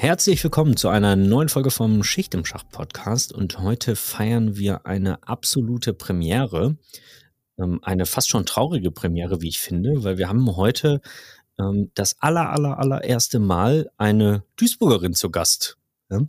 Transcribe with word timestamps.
Herzlich 0.00 0.42
willkommen 0.42 0.78
zu 0.78 0.88
einer 0.88 1.14
neuen 1.14 1.50
Folge 1.50 1.70
vom 1.70 2.02
Schicht 2.02 2.32
im 2.32 2.46
Schach 2.46 2.64
Podcast 2.72 3.34
und 3.34 3.58
heute 3.58 3.96
feiern 3.96 4.56
wir 4.56 4.86
eine 4.86 5.28
absolute 5.28 5.92
Premiere, 5.92 6.78
ähm, 7.58 7.80
eine 7.82 8.06
fast 8.06 8.30
schon 8.30 8.46
traurige 8.46 8.92
Premiere, 8.92 9.42
wie 9.42 9.50
ich 9.50 9.60
finde, 9.60 10.02
weil 10.02 10.16
wir 10.16 10.30
haben 10.30 10.56
heute 10.56 11.02
ähm, 11.58 11.90
das 11.94 12.16
aller, 12.18 12.48
aller, 12.48 12.78
allererste 12.78 13.40
Mal 13.40 13.90
eine 13.98 14.42
Duisburgerin 14.56 15.12
zu 15.12 15.30
Gast. 15.30 15.76
Äh, 16.08 16.20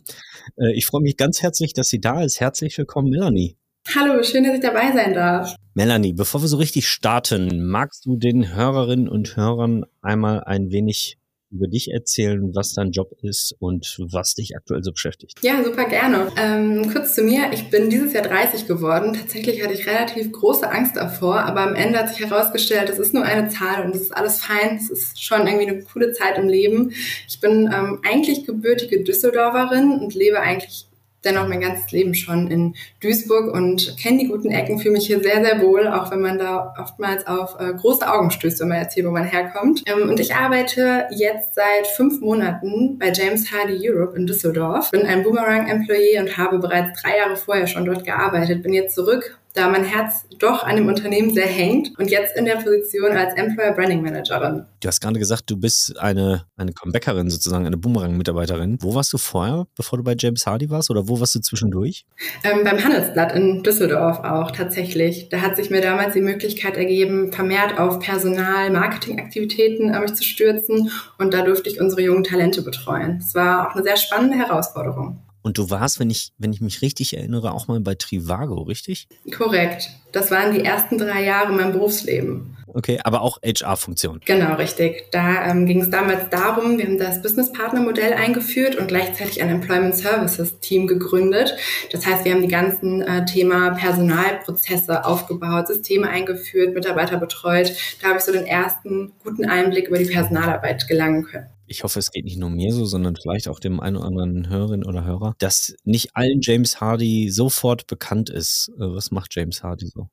ich 0.74 0.84
freue 0.84 1.00
mich 1.00 1.16
ganz 1.16 1.40
herzlich, 1.40 1.72
dass 1.72 1.88
sie 1.88 1.98
da 1.98 2.22
ist. 2.22 2.40
Herzlich 2.40 2.76
willkommen, 2.76 3.08
Melanie. 3.08 3.56
Hallo, 3.96 4.22
schön, 4.22 4.44
dass 4.44 4.54
ich 4.54 4.60
dabei 4.60 4.92
sein 4.92 5.14
darf. 5.14 5.56
Melanie, 5.72 6.12
bevor 6.12 6.42
wir 6.42 6.48
so 6.48 6.58
richtig 6.58 6.88
starten, 6.88 7.64
magst 7.64 8.04
du 8.04 8.18
den 8.18 8.54
Hörerinnen 8.54 9.08
und 9.08 9.34
Hörern 9.34 9.86
einmal 10.02 10.44
ein 10.44 10.70
wenig 10.70 11.16
über 11.52 11.68
dich 11.68 11.92
erzählen, 11.92 12.54
was 12.54 12.72
dein 12.74 12.90
Job 12.90 13.12
ist 13.22 13.54
und 13.58 13.98
was 13.98 14.34
dich 14.34 14.56
aktuell 14.56 14.82
so 14.82 14.92
beschäftigt. 14.92 15.38
Ja, 15.42 15.62
super 15.62 15.84
gerne. 15.84 16.28
Ähm, 16.36 16.90
kurz 16.92 17.14
zu 17.14 17.22
mir. 17.22 17.52
Ich 17.52 17.70
bin 17.70 17.90
dieses 17.90 18.12
Jahr 18.12 18.24
30 18.24 18.66
geworden. 18.66 19.14
Tatsächlich 19.14 19.62
hatte 19.62 19.74
ich 19.74 19.86
relativ 19.86 20.32
große 20.32 20.68
Angst 20.70 20.96
davor, 20.96 21.40
aber 21.40 21.60
am 21.60 21.74
Ende 21.74 21.98
hat 21.98 22.08
sich 22.08 22.20
herausgestellt, 22.20 22.88
es 22.88 22.98
ist 22.98 23.14
nur 23.14 23.24
eine 23.24 23.48
Zahl 23.48 23.84
und 23.84 23.94
es 23.94 24.02
ist 24.02 24.16
alles 24.16 24.40
fein. 24.40 24.76
Es 24.76 24.90
ist 24.90 25.22
schon 25.22 25.46
irgendwie 25.46 25.68
eine 25.68 25.82
coole 25.82 26.12
Zeit 26.12 26.38
im 26.38 26.48
Leben. 26.48 26.92
Ich 27.28 27.40
bin 27.40 27.70
ähm, 27.72 28.00
eigentlich 28.02 28.46
gebürtige 28.46 29.02
Düsseldorferin 29.02 30.00
und 30.00 30.14
lebe 30.14 30.40
eigentlich 30.40 30.86
dennoch 31.24 31.48
mein 31.48 31.60
ganzes 31.60 31.90
Leben 31.92 32.14
schon 32.14 32.50
in 32.50 32.74
Duisburg 33.00 33.52
und 33.52 33.96
kenne 33.98 34.18
die 34.18 34.28
guten 34.28 34.50
Ecken, 34.50 34.78
fühle 34.78 34.94
mich 34.94 35.06
hier 35.06 35.22
sehr, 35.22 35.44
sehr 35.44 35.60
wohl, 35.60 35.86
auch 35.88 36.10
wenn 36.10 36.20
man 36.20 36.38
da 36.38 36.74
oftmals 36.78 37.26
auf 37.26 37.58
äh, 37.60 37.72
große 37.72 38.10
Augen 38.10 38.30
stößt, 38.30 38.60
wenn 38.60 38.68
man 38.68 38.78
erzählt, 38.78 39.06
wo 39.06 39.10
man 39.10 39.24
herkommt. 39.24 39.82
Ähm, 39.86 40.08
und 40.08 40.20
ich 40.20 40.34
arbeite 40.34 41.06
jetzt 41.10 41.54
seit 41.54 41.86
fünf 41.96 42.20
Monaten 42.20 42.98
bei 42.98 43.12
James 43.12 43.52
Hardy 43.52 43.78
Europe 43.88 44.16
in 44.16 44.26
Düsseldorf, 44.26 44.90
bin 44.90 45.06
ein 45.06 45.22
Boomerang-Employee 45.22 46.18
und 46.18 46.36
habe 46.36 46.58
bereits 46.58 47.00
drei 47.00 47.18
Jahre 47.18 47.36
vorher 47.36 47.66
schon 47.66 47.84
dort 47.84 48.04
gearbeitet, 48.04 48.62
bin 48.62 48.72
jetzt 48.72 48.94
zurück 48.94 49.38
da 49.54 49.68
mein 49.68 49.84
Herz 49.84 50.26
doch 50.38 50.64
an 50.64 50.76
dem 50.76 50.88
Unternehmen 50.88 51.32
sehr 51.32 51.46
hängt 51.46 51.98
und 51.98 52.10
jetzt 52.10 52.36
in 52.36 52.44
der 52.44 52.56
Position 52.56 53.12
als 53.12 53.34
Employer 53.34 53.72
Branding 53.72 54.02
Managerin. 54.02 54.64
Du 54.80 54.88
hast 54.88 55.00
gerade 55.00 55.18
gesagt, 55.18 55.50
du 55.50 55.56
bist 55.56 55.98
eine, 55.98 56.46
eine 56.56 56.72
Comebackerin 56.72 57.30
sozusagen, 57.30 57.66
eine 57.66 57.76
Boomerang-Mitarbeiterin. 57.76 58.78
Wo 58.80 58.94
warst 58.94 59.12
du 59.12 59.18
vorher, 59.18 59.66
bevor 59.76 59.98
du 59.98 60.04
bei 60.04 60.14
James 60.18 60.46
Hardy 60.46 60.70
warst 60.70 60.90
oder 60.90 61.08
wo 61.08 61.20
warst 61.20 61.34
du 61.34 61.40
zwischendurch? 61.40 62.06
Ähm, 62.44 62.64
beim 62.64 62.82
Handelsblatt 62.82 63.34
in 63.34 63.62
Düsseldorf 63.62 64.20
auch 64.20 64.50
tatsächlich. 64.50 65.28
Da 65.28 65.40
hat 65.40 65.56
sich 65.56 65.70
mir 65.70 65.80
damals 65.80 66.14
die 66.14 66.20
Möglichkeit 66.20 66.76
ergeben, 66.76 67.32
vermehrt 67.32 67.78
auf 67.78 67.98
Personal-Marketing-Aktivitäten 67.98 69.92
äh, 69.92 70.00
mich 70.00 70.14
zu 70.14 70.24
stürzen 70.24 70.90
und 71.18 71.34
da 71.34 71.42
durfte 71.42 71.68
ich 71.68 71.80
unsere 71.80 72.02
jungen 72.02 72.24
Talente 72.24 72.62
betreuen. 72.62 73.18
Es 73.18 73.34
war 73.34 73.68
auch 73.68 73.74
eine 73.74 73.84
sehr 73.84 73.96
spannende 73.96 74.36
Herausforderung. 74.38 75.20
Und 75.42 75.58
du 75.58 75.70
warst, 75.70 75.98
wenn 75.98 76.10
ich, 76.10 76.32
wenn 76.38 76.52
ich 76.52 76.60
mich 76.60 76.82
richtig 76.82 77.16
erinnere, 77.16 77.52
auch 77.52 77.68
mal 77.68 77.80
bei 77.80 77.94
Trivago, 77.94 78.62
richtig? 78.62 79.08
Korrekt. 79.36 79.90
Das 80.12 80.30
waren 80.30 80.54
die 80.54 80.64
ersten 80.64 80.98
drei 80.98 81.24
Jahre 81.24 81.50
in 81.50 81.56
meinem 81.56 81.72
Berufsleben. 81.72 82.56
Okay, 82.74 82.98
aber 83.04 83.20
auch 83.20 83.38
HR-Funktion. 83.44 84.20
Genau, 84.24 84.54
richtig. 84.54 85.10
Da 85.10 85.46
ähm, 85.46 85.66
ging 85.66 85.82
es 85.82 85.90
damals 85.90 86.30
darum, 86.30 86.78
wir 86.78 86.86
haben 86.86 86.98
das 86.98 87.20
Business 87.20 87.52
Partner 87.52 87.80
Modell 87.80 88.14
eingeführt 88.14 88.76
und 88.76 88.88
gleichzeitig 88.88 89.42
ein 89.42 89.50
Employment 89.50 89.94
Services 89.94 90.58
Team 90.60 90.86
gegründet. 90.86 91.54
Das 91.90 92.06
heißt, 92.06 92.24
wir 92.24 92.32
haben 92.32 92.42
die 92.42 92.48
ganzen 92.48 93.02
äh, 93.02 93.26
Thema 93.26 93.70
Personalprozesse 93.70 95.04
aufgebaut, 95.04 95.68
Systeme 95.68 96.08
eingeführt, 96.08 96.74
Mitarbeiter 96.74 97.18
betreut. 97.18 97.72
Da 98.00 98.08
habe 98.08 98.18
ich 98.18 98.24
so 98.24 98.32
den 98.32 98.46
ersten 98.46 99.12
guten 99.22 99.44
Einblick 99.44 99.88
über 99.88 99.98
die 99.98 100.06
Personalarbeit 100.06 100.88
gelangen 100.88 101.24
können 101.24 101.51
ich 101.72 101.84
hoffe, 101.84 101.98
es 101.98 102.10
geht 102.10 102.24
nicht 102.24 102.38
nur 102.38 102.50
mir 102.50 102.72
so, 102.72 102.84
sondern 102.84 103.16
vielleicht 103.16 103.48
auch 103.48 103.58
dem 103.58 103.80
einen 103.80 103.96
oder 103.96 104.06
anderen 104.06 104.48
Hörerin 104.48 104.84
oder 104.84 105.04
Hörer, 105.04 105.34
dass 105.38 105.74
nicht 105.84 106.14
allen 106.14 106.40
James 106.42 106.80
Hardy 106.80 107.30
sofort 107.30 107.86
bekannt 107.86 108.30
ist. 108.30 108.70
Äh, 108.76 108.94
was 108.94 109.10
macht 109.10 109.34
James 109.34 109.62
Hardy 109.62 109.86
so? 109.86 110.08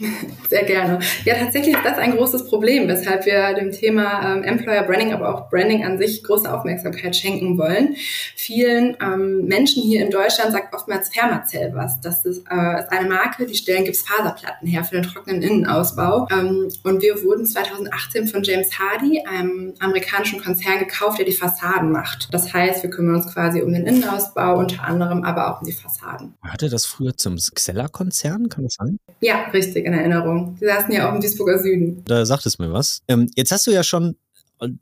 Sehr 0.48 0.64
gerne. 0.64 1.00
Ja, 1.24 1.34
tatsächlich 1.34 1.74
ist 1.74 1.84
das 1.84 1.98
ein 1.98 2.16
großes 2.16 2.46
Problem, 2.46 2.88
weshalb 2.88 3.26
wir 3.26 3.54
dem 3.54 3.70
Thema 3.70 4.34
ähm, 4.34 4.42
Employer 4.42 4.82
Branding, 4.82 5.12
aber 5.12 5.34
auch 5.34 5.50
Branding 5.50 5.84
an 5.84 5.98
sich 5.98 6.22
große 6.22 6.52
Aufmerksamkeit 6.52 7.16
schenken 7.16 7.58
wollen. 7.58 7.96
Vielen 8.36 8.96
ähm, 9.02 9.44
Menschen 9.44 9.82
hier 9.82 10.02
in 10.02 10.10
Deutschland 10.10 10.52
sagt 10.52 10.74
oftmals 10.74 11.08
Fermacell 11.08 11.74
was. 11.74 12.00
Das 12.00 12.24
ist, 12.24 12.44
äh, 12.50 12.80
ist 12.80 12.92
eine 12.92 13.08
Marke, 13.08 13.46
die 13.46 13.54
stellen 13.54 13.84
Gipsfaserplatten 13.84 14.66
her 14.66 14.84
für 14.84 14.96
den 14.96 15.04
trockenen 15.04 15.42
Innenausbau. 15.42 16.28
Ähm, 16.30 16.68
und 16.84 17.02
wir 17.02 17.22
wurden 17.22 17.46
2018 17.46 18.28
von 18.28 18.42
James 18.42 18.78
Hardy, 18.78 19.22
einem 19.28 19.74
amerikanischen 19.80 20.42
Konzern, 20.42 20.78
gekauft, 20.78 21.18
der 21.18 21.26
die 21.26 21.32
Fassaden 21.32 21.90
macht. 21.90 22.28
Das 22.32 22.52
heißt, 22.52 22.82
wir 22.82 22.90
kümmern 22.90 23.16
uns 23.16 23.32
quasi 23.32 23.62
um 23.62 23.72
den 23.72 23.86
Innenausbau, 23.86 24.58
unter 24.58 24.84
anderem 24.84 25.24
aber 25.24 25.50
auch 25.50 25.60
um 25.60 25.66
die 25.66 25.72
Fassaden. 25.72 26.34
Hatte 26.42 26.68
das 26.68 26.86
früher 26.86 27.16
zum 27.16 27.36
Xella-Konzern, 27.36 28.48
kann 28.48 28.64
das 28.64 28.74
sein? 28.74 28.98
Ja, 29.20 29.44
richtig 29.52 29.69
in 29.78 29.92
Erinnerung. 29.92 30.56
Die 30.60 30.66
saßen 30.66 30.92
ja 30.92 31.08
auch 31.08 31.14
im 31.14 31.20
Duisburger 31.20 31.58
Süden. 31.58 32.02
Da 32.06 32.26
sagt 32.26 32.46
es 32.46 32.58
mir 32.58 32.72
was. 32.72 33.02
Ähm, 33.08 33.30
jetzt 33.34 33.52
hast 33.52 33.66
du 33.66 33.70
ja 33.70 33.82
schon 33.82 34.16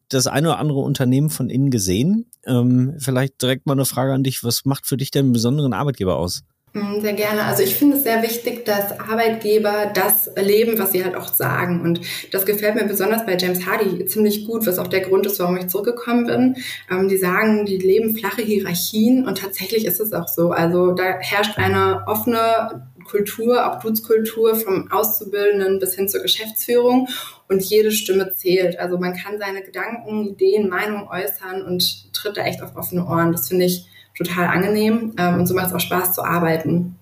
das 0.09 0.27
eine 0.27 0.49
oder 0.49 0.59
andere 0.59 0.81
Unternehmen 0.81 1.31
von 1.31 1.51
innen 1.51 1.71
gesehen. 1.71 2.27
Ähm, 2.47 2.97
vielleicht 2.99 3.41
direkt 3.41 3.67
mal 3.67 3.75
eine 3.75 3.85
Frage 3.85 4.13
an 4.13 4.25
dich. 4.25 4.43
Was 4.43 4.65
macht 4.65 4.87
für 4.87 4.97
dich 4.97 5.11
denn 5.11 5.27
einen 5.27 5.33
besonderen 5.33 5.73
Arbeitgeber 5.73 6.17
aus? 6.17 6.43
Mm, 6.73 7.01
sehr 7.01 7.15
gerne. 7.15 7.45
Also 7.45 7.63
ich 7.63 7.75
finde 7.77 7.97
es 7.97 8.03
sehr 8.03 8.23
wichtig, 8.23 8.65
dass 8.65 8.99
Arbeitgeber 8.99 9.91
das 9.95 10.31
leben, 10.37 10.79
was 10.79 10.93
sie 10.93 11.05
halt 11.05 11.15
auch 11.15 11.33
sagen. 11.33 11.81
Und 11.83 12.01
das 12.33 12.45
gefällt 12.45 12.75
mir 12.75 12.85
besonders 12.85 13.25
bei 13.25 13.37
James 13.37 13.67
Hardy 13.67 14.05
ziemlich 14.07 14.47
gut, 14.47 14.67
was 14.67 14.79
auch 14.79 14.89
der 14.89 15.01
Grund 15.01 15.27
ist, 15.27 15.39
warum 15.39 15.57
ich 15.57 15.69
zurückgekommen 15.69 16.27
bin. 16.27 16.57
Ähm, 16.91 17.09
die 17.09 17.17
sagen, 17.17 17.65
die 17.65 17.79
leben 17.79 18.17
flache 18.17 18.43
Hierarchien 18.43 19.27
und 19.27 19.39
tatsächlich 19.39 19.87
ist 19.87 20.01
es 20.01 20.13
auch 20.13 20.29
so. 20.29 20.51
Also 20.51 20.93
da 20.93 21.19
herrscht 21.21 21.57
eine 21.57 22.03
offene 22.07 22.88
Kultur, 23.09 23.67
auch 23.67 23.81
Dutzkultur 23.81 24.55
vom 24.55 24.91
Auszubildenden 24.91 25.79
bis 25.79 25.95
hin 25.95 26.09
zur 26.09 26.23
Geschäftsführung 26.23 27.09
und 27.49 27.63
jede 27.63 27.91
Stimme 27.91 28.33
zählt. 28.35 28.79
Also 28.79 28.99
man 28.99 29.15
kann 29.15 29.39
seine 29.39 29.63
Gedanken, 29.63 30.27
Ideen, 30.27 30.69
Meinungen 30.69 31.09
äußern 31.09 31.63
und 31.63 32.13
tritt 32.13 32.37
da 32.37 32.43
echt 32.43 32.63
auf 32.63 32.77
offene 32.77 33.07
Ohren. 33.07 33.33
Das 33.33 33.49
finde 33.49 33.65
ich 33.65 33.87
total 34.17 34.47
angenehm 34.47 35.15
ähm, 35.19 35.41
und 35.41 35.47
so 35.47 35.55
macht 35.55 35.69
es 35.69 35.73
auch 35.73 35.81
Spaß 35.81 36.15
zu 36.15 36.23
arbeiten. 36.23 36.97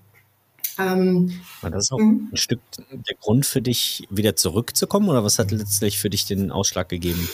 Ähm, 0.79 1.31
War 1.61 1.71
das 1.71 1.91
auch 1.91 1.97
mhm. 1.97 2.29
ein 2.31 2.37
Stück 2.37 2.59
der 2.91 3.15
Grund 3.15 3.45
für 3.45 3.61
dich, 3.61 4.07
wieder 4.09 4.35
zurückzukommen 4.35 5.09
oder 5.09 5.23
was 5.23 5.39
hat 5.39 5.51
letztlich 5.51 5.97
für 5.97 6.09
dich 6.09 6.25
den 6.25 6.51
Ausschlag 6.51 6.89
gegeben? 6.89 7.27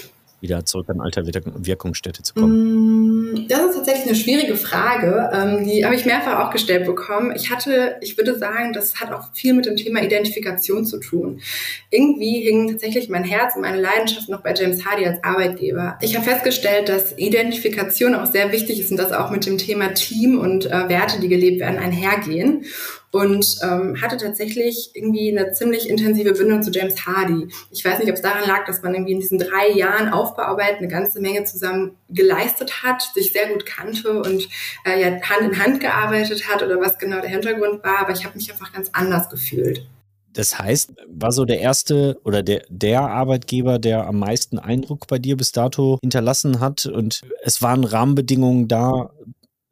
wieder 0.43 0.65
zurück 0.65 0.89
an 0.89 0.99
alter 0.99 1.25
Wirkungsstätte 1.25 2.21
zu 2.21 2.33
kommen? 2.33 2.53
Das 3.47 3.65
ist 3.65 3.75
tatsächlich 3.75 4.07
eine 4.07 4.15
schwierige 4.15 4.55
Frage. 4.55 5.29
Ähm, 5.33 5.65
die 5.65 5.83
habe 5.85 5.95
ich 5.95 6.05
mehrfach 6.05 6.39
auch 6.39 6.51
gestellt 6.51 6.85
bekommen. 6.85 7.33
Ich 7.35 7.51
hatte, 7.51 7.97
ich 8.01 8.17
würde 8.17 8.37
sagen, 8.37 8.73
das 8.73 8.95
hat 8.95 9.11
auch 9.11 9.33
viel 9.33 9.53
mit 9.53 9.65
dem 9.65 9.75
Thema 9.75 10.01
Identifikation 10.01 10.85
zu 10.85 10.99
tun. 10.99 11.41
Irgendwie 11.89 12.41
hing 12.41 12.69
tatsächlich 12.69 13.09
mein 13.09 13.23
Herz 13.23 13.55
und 13.55 13.61
meine 13.61 13.81
Leidenschaft 13.81 14.29
noch 14.29 14.41
bei 14.41 14.53
James 14.53 14.85
Hardy 14.85 15.05
als 15.05 15.23
Arbeitgeber. 15.23 15.97
Ich 16.01 16.15
habe 16.15 16.25
festgestellt, 16.25 16.89
dass 16.89 17.17
Identifikation 17.17 18.15
auch 18.15 18.25
sehr 18.25 18.51
wichtig 18.51 18.79
ist 18.79 18.91
und 18.91 18.97
das 18.97 19.11
auch 19.11 19.31
mit 19.31 19.45
dem 19.45 19.57
Thema 19.57 19.93
Team 19.93 20.39
und 20.39 20.65
äh, 20.65 20.89
Werte, 20.89 21.19
die 21.19 21.29
gelebt 21.29 21.59
werden, 21.59 21.79
einhergehen 21.79 22.65
und 23.13 23.57
ähm, 23.61 24.01
hatte 24.01 24.17
tatsächlich 24.17 24.89
irgendwie 24.95 25.37
eine 25.37 25.51
ziemlich 25.51 25.87
intensive 25.87 26.33
Bindung 26.33 26.63
zu 26.63 26.71
James 26.71 27.05
Hardy. 27.05 27.47
Ich 27.69 27.85
weiß 27.85 27.99
nicht, 27.99 28.09
ob 28.09 28.15
es 28.15 28.23
daran 28.23 28.47
lag, 28.47 28.65
dass 28.65 28.81
man 28.81 28.95
irgendwie 28.95 29.13
in 29.13 29.19
diesen 29.19 29.37
drei 29.37 29.69
Jahren 29.69 30.09
Aufbauarbeit 30.09 30.79
eine 30.79 30.87
ganze 30.87 31.21
Menge 31.21 31.43
zusammen 31.43 31.95
geleistet 32.09 32.81
hat, 32.81 33.03
sich 33.13 33.31
sehr 33.31 33.49
gut 33.49 33.67
kannte 33.67 34.19
und 34.19 34.49
äh, 34.83 34.99
ja, 34.99 35.21
Hand 35.21 35.41
in 35.41 35.63
Hand 35.63 35.79
gearbeitet 35.79 36.47
hat 36.49 36.63
oder 36.63 36.81
was 36.81 36.97
genau 36.97 37.21
der 37.21 37.29
Hintergrund 37.29 37.83
war, 37.83 37.99
aber 37.99 38.13
ich 38.13 38.25
habe 38.25 38.35
mich 38.35 38.51
einfach 38.51 38.73
ganz 38.73 38.89
anders 38.93 39.29
gefühlt. 39.29 39.85
Das 40.33 40.57
heißt, 40.57 40.93
war 41.07 41.31
so 41.31 41.45
der 41.45 41.59
erste 41.59 42.19
oder 42.23 42.41
der, 42.41 42.63
der 42.67 43.01
Arbeitgeber, 43.01 43.77
der 43.77 44.07
am 44.07 44.17
meisten 44.17 44.57
Eindruck 44.57 45.05
bei 45.05 45.19
dir 45.19 45.37
bis 45.37 45.51
dato 45.51 45.99
hinterlassen 46.01 46.59
hat 46.59 46.87
und 46.87 47.21
es 47.43 47.61
waren 47.61 47.83
Rahmenbedingungen 47.83 48.67
da, 48.67 49.11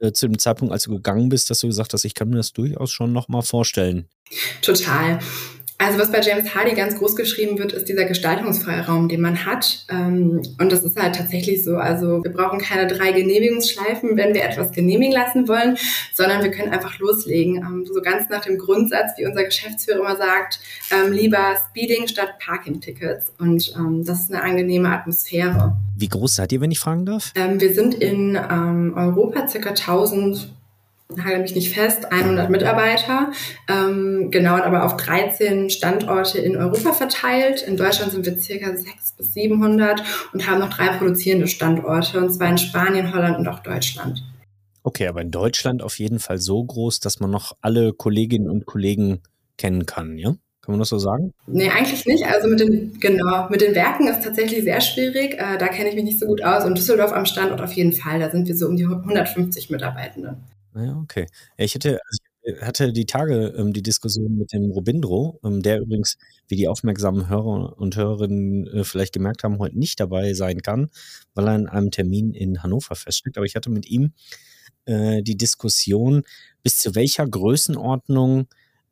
äh, 0.01 0.11
zu 0.11 0.27
dem 0.27 0.39
Zeitpunkt, 0.39 0.73
als 0.73 0.83
du 0.83 0.91
gegangen 0.91 1.29
bist, 1.29 1.49
dass 1.49 1.59
du 1.59 1.67
gesagt 1.67 1.93
hast, 1.93 2.05
ich 2.05 2.13
kann 2.13 2.29
mir 2.29 2.37
das 2.37 2.53
durchaus 2.53 2.91
schon 2.91 3.13
nochmal 3.13 3.43
vorstellen? 3.43 4.07
Total. 4.61 5.19
Also 5.81 5.97
was 5.97 6.11
bei 6.11 6.21
James 6.21 6.53
Hardy 6.53 6.75
ganz 6.75 6.95
groß 6.99 7.15
geschrieben 7.15 7.57
wird, 7.57 7.73
ist 7.73 7.89
dieser 7.89 8.05
Gestaltungsfreiraum, 8.05 9.09
den 9.09 9.19
man 9.19 9.47
hat. 9.47 9.87
Ähm, 9.89 10.43
und 10.59 10.71
das 10.71 10.83
ist 10.83 10.95
halt 10.95 11.15
tatsächlich 11.15 11.63
so. 11.63 11.77
Also 11.77 12.23
wir 12.23 12.31
brauchen 12.31 12.59
keine 12.59 12.85
drei 12.85 13.11
Genehmigungsschleifen, 13.11 14.15
wenn 14.15 14.35
wir 14.35 14.43
etwas 14.43 14.71
genehmigen 14.73 15.11
lassen 15.11 15.47
wollen, 15.47 15.77
sondern 16.13 16.43
wir 16.43 16.51
können 16.51 16.71
einfach 16.71 16.99
loslegen. 16.99 17.57
Ähm, 17.57 17.87
so 17.91 17.99
ganz 17.99 18.29
nach 18.29 18.41
dem 18.41 18.59
Grundsatz, 18.59 19.13
wie 19.17 19.25
unser 19.25 19.43
Geschäftsführer 19.43 20.01
immer 20.01 20.17
sagt, 20.17 20.59
ähm, 20.91 21.13
lieber 21.13 21.57
Speeding 21.69 22.07
statt 22.07 22.35
Parking-Tickets. 22.45 23.33
Und 23.39 23.73
das 24.07 24.21
ist 24.21 24.31
eine 24.31 24.43
angenehme 24.43 24.89
Atmosphäre. 24.89 25.77
Wie 25.97 26.09
groß 26.09 26.35
seid 26.35 26.51
ihr, 26.51 26.61
wenn 26.61 26.71
ich 26.71 26.79
fragen 26.79 27.07
darf? 27.07 27.33
wir 27.35 27.73
sind 27.73 27.95
in 27.95 28.37
Europa 28.37 29.47
circa 29.47 29.69
1000 29.69 30.51
halte 31.23 31.39
mich 31.39 31.55
nicht 31.55 31.73
fest, 31.73 32.11
100 32.11 32.49
Mitarbeiter, 32.49 33.31
ähm, 33.69 34.29
genau, 34.31 34.55
aber 34.55 34.85
auf 34.85 34.97
13 34.97 35.69
Standorte 35.69 36.39
in 36.39 36.57
Europa 36.57 36.93
verteilt. 36.93 37.61
In 37.61 37.77
Deutschland 37.77 38.11
sind 38.11 38.25
wir 38.25 38.37
circa 38.37 38.75
600 38.75 39.17
bis 39.17 39.33
700 39.33 40.03
und 40.33 40.47
haben 40.47 40.59
noch 40.59 40.69
drei 40.69 40.87
produzierende 40.97 41.47
Standorte, 41.47 42.19
und 42.19 42.33
zwar 42.33 42.49
in 42.49 42.57
Spanien, 42.57 43.13
Holland 43.13 43.37
und 43.37 43.47
auch 43.47 43.59
Deutschland. 43.59 44.23
Okay, 44.83 45.07
aber 45.07 45.21
in 45.21 45.31
Deutschland 45.31 45.83
auf 45.83 45.99
jeden 45.99 46.19
Fall 46.19 46.39
so 46.39 46.63
groß, 46.63 46.99
dass 46.99 47.19
man 47.19 47.29
noch 47.29 47.53
alle 47.61 47.93
Kolleginnen 47.93 48.49
und 48.49 48.65
Kollegen 48.65 49.21
kennen 49.57 49.85
kann, 49.85 50.17
ja? 50.17 50.35
Kann 50.61 50.73
man 50.73 50.79
das 50.79 50.89
so 50.89 50.99
sagen? 50.99 51.33
Nee, 51.47 51.69
eigentlich 51.69 52.05
nicht. 52.05 52.23
Also 52.25 52.47
mit 52.47 52.59
den, 52.59 52.99
genau, 52.99 53.49
mit 53.49 53.61
den 53.61 53.73
Werken 53.73 54.07
ist 54.07 54.23
tatsächlich 54.23 54.63
sehr 54.63 54.79
schwierig. 54.79 55.33
Äh, 55.33 55.57
da 55.57 55.67
kenne 55.67 55.89
ich 55.89 55.95
mich 55.95 56.03
nicht 56.03 56.19
so 56.19 56.27
gut 56.27 56.43
aus. 56.43 56.65
Und 56.65 56.77
Düsseldorf 56.77 57.13
am 57.13 57.25
Standort 57.25 57.61
auf 57.61 57.73
jeden 57.73 57.93
Fall. 57.93 58.19
Da 58.19 58.29
sind 58.29 58.47
wir 58.47 58.55
so 58.55 58.67
um 58.67 58.77
die 58.77 58.85
150 58.85 59.71
Mitarbeitenden. 59.71 60.37
Ja, 60.75 60.97
okay. 60.99 61.27
ich 61.57 61.75
hatte, 61.75 61.99
also 62.05 62.19
ich 62.43 62.61
hatte 62.61 62.93
die 62.93 63.05
Tage 63.05 63.53
ähm, 63.57 63.73
die 63.73 63.83
Diskussion 63.83 64.37
mit 64.37 64.51
dem 64.53 64.71
Robindro, 64.71 65.39
ähm, 65.43 65.61
der 65.61 65.81
übrigens, 65.81 66.17
wie 66.47 66.55
die 66.55 66.67
aufmerksamen 66.67 67.27
Hörer 67.29 67.77
und 67.77 67.95
Hörerinnen 67.97 68.67
äh, 68.67 68.83
vielleicht 68.83 69.13
gemerkt 69.13 69.43
haben, 69.43 69.59
heute 69.59 69.77
nicht 69.77 69.99
dabei 69.99 70.33
sein 70.33 70.61
kann, 70.61 70.89
weil 71.35 71.47
er 71.47 71.55
in 71.55 71.67
einem 71.67 71.91
Termin 71.91 72.33
in 72.33 72.63
Hannover 72.63 72.95
feststeckt. 72.95 73.37
Aber 73.37 73.45
ich 73.45 73.55
hatte 73.55 73.69
mit 73.69 73.85
ihm 73.85 74.13
äh, 74.85 75.23
die 75.23 75.37
Diskussion, 75.37 76.23
bis 76.63 76.79
zu 76.79 76.95
welcher 76.95 77.27
Größenordnung 77.27 78.47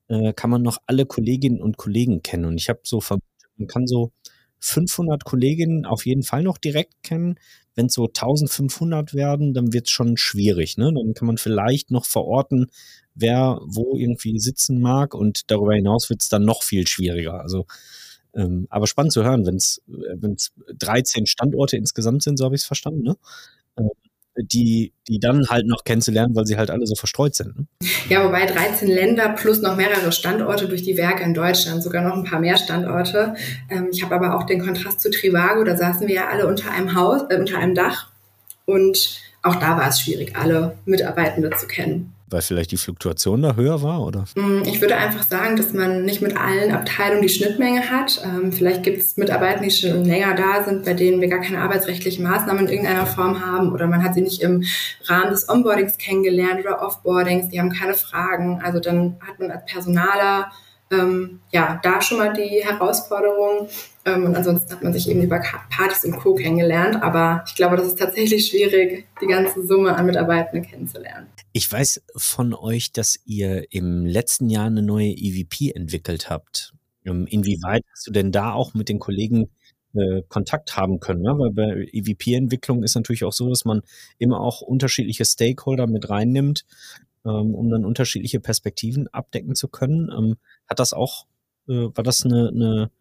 äh, 0.10 0.34
kann 0.34 0.50
man 0.50 0.62
noch 0.64 0.80
alle 0.88 1.06
Kolleginnen 1.06 1.62
und 1.62 1.78
Kollegen 1.78 2.24
kennen. 2.24 2.46
Und 2.46 2.58
ich 2.58 2.70
habe 2.70 2.81
so 2.84 3.02
vermutet, 3.02 3.28
man 3.58 3.68
kann 3.68 3.88
so 3.88 4.12
500 4.59 5.23
Kolleginnen 5.25 5.85
auf 5.85 6.06
jeden 6.06 6.23
Fall 6.23 6.44
noch 6.44 6.57
direkt 6.57 7.03
kennen. 7.03 7.35
Wenn 7.75 7.85
es 7.88 7.94
so 7.94 8.07
1500 8.07 9.13
werden, 9.13 9.53
dann 9.53 9.71
wird 9.73 9.88
es 9.88 9.91
schon 9.91 10.17
schwierig. 10.17 10.77
Ne? 10.77 10.91
Dann 10.94 11.13
kann 11.13 11.27
man 11.27 11.38
vielleicht 11.38 11.91
noch 11.91 12.06
verorten, 12.06 12.67
wer 13.15 13.59
wo 13.63 13.95
irgendwie 13.95 14.39
sitzen 14.39 14.81
mag 14.81 15.13
und 15.13 15.50
darüber 15.51 15.75
hinaus 15.75 16.09
wird 16.09 16.21
es 16.21 16.29
dann 16.29 16.44
noch 16.44 16.63
viel 16.63 16.88
schwieriger. 16.88 17.41
Also 17.41 17.65
ähm, 18.35 18.67
aber 18.69 18.88
spannend 18.88 19.13
zu 19.13 19.23
hören, 19.23 19.45
wenn 19.45 19.56
es 19.56 19.81
13 20.77 21.25
Standorte 21.25 21.77
insgesamt 21.77 22.23
sind, 22.23 22.38
so 22.38 22.45
habe 22.45 22.56
ich 22.56 22.61
es 22.61 22.67
verstanden. 22.67 23.03
Ne? 23.03 23.17
Ähm, 23.77 23.89
die, 24.38 24.94
die 25.08 25.20
dann 25.20 25.48
halt 25.50 25.66
noch 25.68 25.84
kennenzulernen, 25.84 26.36
weil 26.36 26.46
sie 26.46 26.58
halt 26.58 26.72
alle 26.72 26.86
so 26.86 26.96
verstreut 26.96 27.36
sind. 27.36 27.58
Ne? 27.58 27.68
Ja, 28.10 28.24
wobei 28.24 28.46
13 28.46 28.88
Länder 28.88 29.30
plus 29.30 29.62
noch 29.62 29.76
mehrere 29.76 30.12
Standorte 30.12 30.68
durch 30.68 30.84
die 30.84 30.98
Werke 30.98 31.24
in 31.24 31.34
Deutschland, 31.34 31.84
sogar 31.84 32.04
noch 32.04 32.16
ein 32.16 32.24
paar 32.24 32.40
mehr 32.40 32.58
Standorte. 32.58 33.36
Ähm, 33.70 33.90
ich 33.92 34.04
habe 34.04 34.16
aber 34.16 34.36
auch 34.36 34.46
den 34.46 34.64
Kontrast 34.64 35.02
zu 35.02 35.10
Trivago, 35.12 35.64
da 35.64 35.76
saßen 35.76 36.08
wir 36.08 36.16
ja 36.16 36.28
alle 36.30 36.48
unter 36.48 36.72
einem 36.72 36.96
Haus, 36.96 37.24
äh, 37.30 37.38
unter 37.38 37.58
einem 37.58 37.76
Dach 37.76 38.10
und 38.66 39.22
auch 39.42 39.56
da 39.56 39.78
war 39.78 39.88
es 39.88 40.02
schwierig, 40.02 40.36
alle 40.36 40.78
Mitarbeitende 40.86 41.50
zu 41.52 41.66
kennen 41.66 42.14
weil 42.30 42.42
vielleicht 42.42 42.72
die 42.72 42.78
Fluktuation 42.78 43.42
da 43.42 43.56
höher 43.56 43.81
war, 43.81 44.02
oder? 44.02 44.26
Mm, 44.36 44.64
ich 44.66 44.81
würde 44.81 44.96
einfach 44.96 45.24
sagen, 45.24 45.56
dass 45.56 45.74
man 45.74 46.04
nicht 46.04 46.22
mit 46.22 46.38
allen 46.38 46.72
Abteilungen 46.72 47.22
die 47.22 47.30
Schnittmenge 47.30 47.90
hat. 47.90 48.22
Ähm, 48.24 48.52
vielleicht 48.52 48.84
gibt 48.84 49.00
es 49.00 49.18
Mitarbeiter, 49.18 49.62
die 49.62 49.72
schon 49.72 50.06
länger 50.06 50.36
da 50.36 50.64
sind, 50.64 50.86
bei 50.86 50.94
denen 50.94 51.22
wir 51.22 51.28
gar 51.28 51.42
keine 51.42 51.60
arbeitsrechtlichen 51.60 52.24
Maßnahmen 52.24 52.68
in 52.68 52.72
irgendeiner 52.72 53.06
Form 53.06 53.46
haben 53.46 53.72
oder 53.72 53.88
man 53.88 54.04
hat 54.04 54.14
sie 54.14 54.22
nicht 54.22 54.42
im 54.42 54.64
Rahmen 55.06 55.31
des 55.31 55.50
Onboardings 55.50 55.98
kennengelernt 55.98 56.60
oder 56.62 56.81
Offboardings, 56.81 57.50
die 57.50 57.60
haben 57.60 57.72
keine 57.72 57.94
Fragen. 57.94 58.62
Also 58.64 58.80
dann 58.80 59.18
hat 59.28 59.40
man 59.40 59.52
als 59.52 59.66
Personaler 59.66 60.52
ähm, 60.92 61.42
ja, 61.52 61.80
da 61.84 62.02
schon 62.02 62.18
mal 62.18 62.34
die 62.34 62.64
Herausforderung. 62.64 63.68
Ähm, 64.15 64.25
und 64.25 64.35
ansonsten 64.35 64.71
hat 64.71 64.83
man 64.83 64.94
sich 64.94 65.09
eben 65.09 65.21
über 65.21 65.39
Partys 65.69 66.06
und 66.06 66.17
Co. 66.17 66.35
kennengelernt. 66.35 67.01
Aber 67.01 67.44
ich 67.47 67.56
glaube, 67.56 67.77
das 67.77 67.88
ist 67.88 68.00
tatsächlich 68.00 68.47
schwierig, 68.47 69.06
die 69.21 69.27
ganze 69.27 69.65
Summe 69.65 69.95
an 69.95 70.06
Mitarbeitenden 70.06 70.69
kennenzulernen. 70.69 71.27
Ich 71.53 71.71
weiß 71.71 72.01
von 72.15 72.53
euch, 72.53 72.91
dass 72.91 73.19
ihr 73.25 73.71
im 73.71 74.06
letzten 74.06 74.50
Jahr 74.50 74.67
eine 74.67 74.81
neue 74.81 75.09
EVP 75.09 75.71
entwickelt 75.71 76.29
habt. 76.29 76.73
Ähm, 77.06 77.27
inwieweit 77.27 77.83
hast 77.91 78.07
du 78.07 78.11
denn 78.11 78.31
da 78.31 78.53
auch 78.53 78.73
mit 78.73 78.89
den 78.89 79.00
Kollegen 79.00 79.50
äh, 79.94 80.21
Kontakt 80.27 80.77
haben 80.77 81.00
können? 81.00 81.21
Ne? 81.21 81.35
Weil 81.38 81.51
bei 81.51 81.89
EVP-Entwicklung 81.91 82.83
ist 82.83 82.95
natürlich 82.95 83.23
auch 83.23 83.33
so, 83.33 83.50
dass 83.50 83.65
man 83.65 83.81
immer 84.17 84.39
auch 84.39 84.61
unterschiedliche 84.61 85.25
Stakeholder 85.25 85.88
mit 85.88 86.09
reinnimmt 86.09 86.65
ähm, 87.25 87.56
um 87.56 87.69
dann 87.69 87.85
unterschiedliche 87.85 88.39
Perspektiven 88.39 89.07
abdecken 89.09 89.56
zu 89.56 89.67
können. 89.67 90.09
Ähm, 90.15 90.38
hat 90.67 90.79
das 90.79 90.94
auch, 90.94 91.25
äh, 91.67 91.89
war 91.94 92.03
das 92.03 92.25
eine, 92.25 92.50
eine 92.50 92.91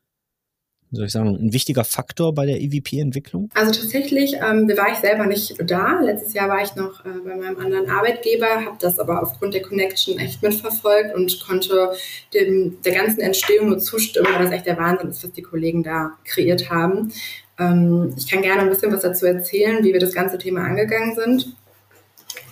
soll 0.90 1.06
ich 1.06 1.12
sagen, 1.12 1.36
ein 1.36 1.52
wichtiger 1.52 1.84
Faktor 1.84 2.34
bei 2.34 2.46
der 2.46 2.60
EVP-Entwicklung? 2.60 3.50
Also 3.54 3.72
tatsächlich 3.72 4.34
ähm, 4.34 4.68
war 4.76 4.92
ich 4.92 4.98
selber 4.98 5.26
nicht 5.26 5.56
da. 5.64 6.00
Letztes 6.00 6.34
Jahr 6.34 6.48
war 6.48 6.62
ich 6.62 6.74
noch 6.76 7.04
äh, 7.04 7.08
bei 7.24 7.36
meinem 7.36 7.58
anderen 7.58 7.90
Arbeitgeber, 7.90 8.64
habe 8.64 8.76
das 8.80 8.98
aber 8.98 9.22
aufgrund 9.22 9.54
der 9.54 9.62
Connection 9.62 10.18
echt 10.18 10.42
mitverfolgt 10.42 11.14
und 11.14 11.40
konnte 11.46 11.92
dem, 12.34 12.80
der 12.82 12.94
ganzen 12.94 13.20
Entstehung 13.20 13.68
nur 13.68 13.78
zustimmen, 13.78 14.28
weil 14.32 14.44
das 14.44 14.52
echt 14.52 14.66
der 14.66 14.78
Wahnsinn 14.78 15.10
ist, 15.10 15.24
was 15.24 15.32
die 15.32 15.42
Kollegen 15.42 15.82
da 15.82 16.12
kreiert 16.24 16.70
haben. 16.70 17.12
Ähm, 17.58 18.14
ich 18.16 18.28
kann 18.30 18.42
gerne 18.42 18.62
ein 18.62 18.70
bisschen 18.70 18.92
was 18.92 19.02
dazu 19.02 19.26
erzählen, 19.26 19.84
wie 19.84 19.92
wir 19.92 20.00
das 20.00 20.14
ganze 20.14 20.38
Thema 20.38 20.62
angegangen 20.62 21.14
sind 21.14 21.54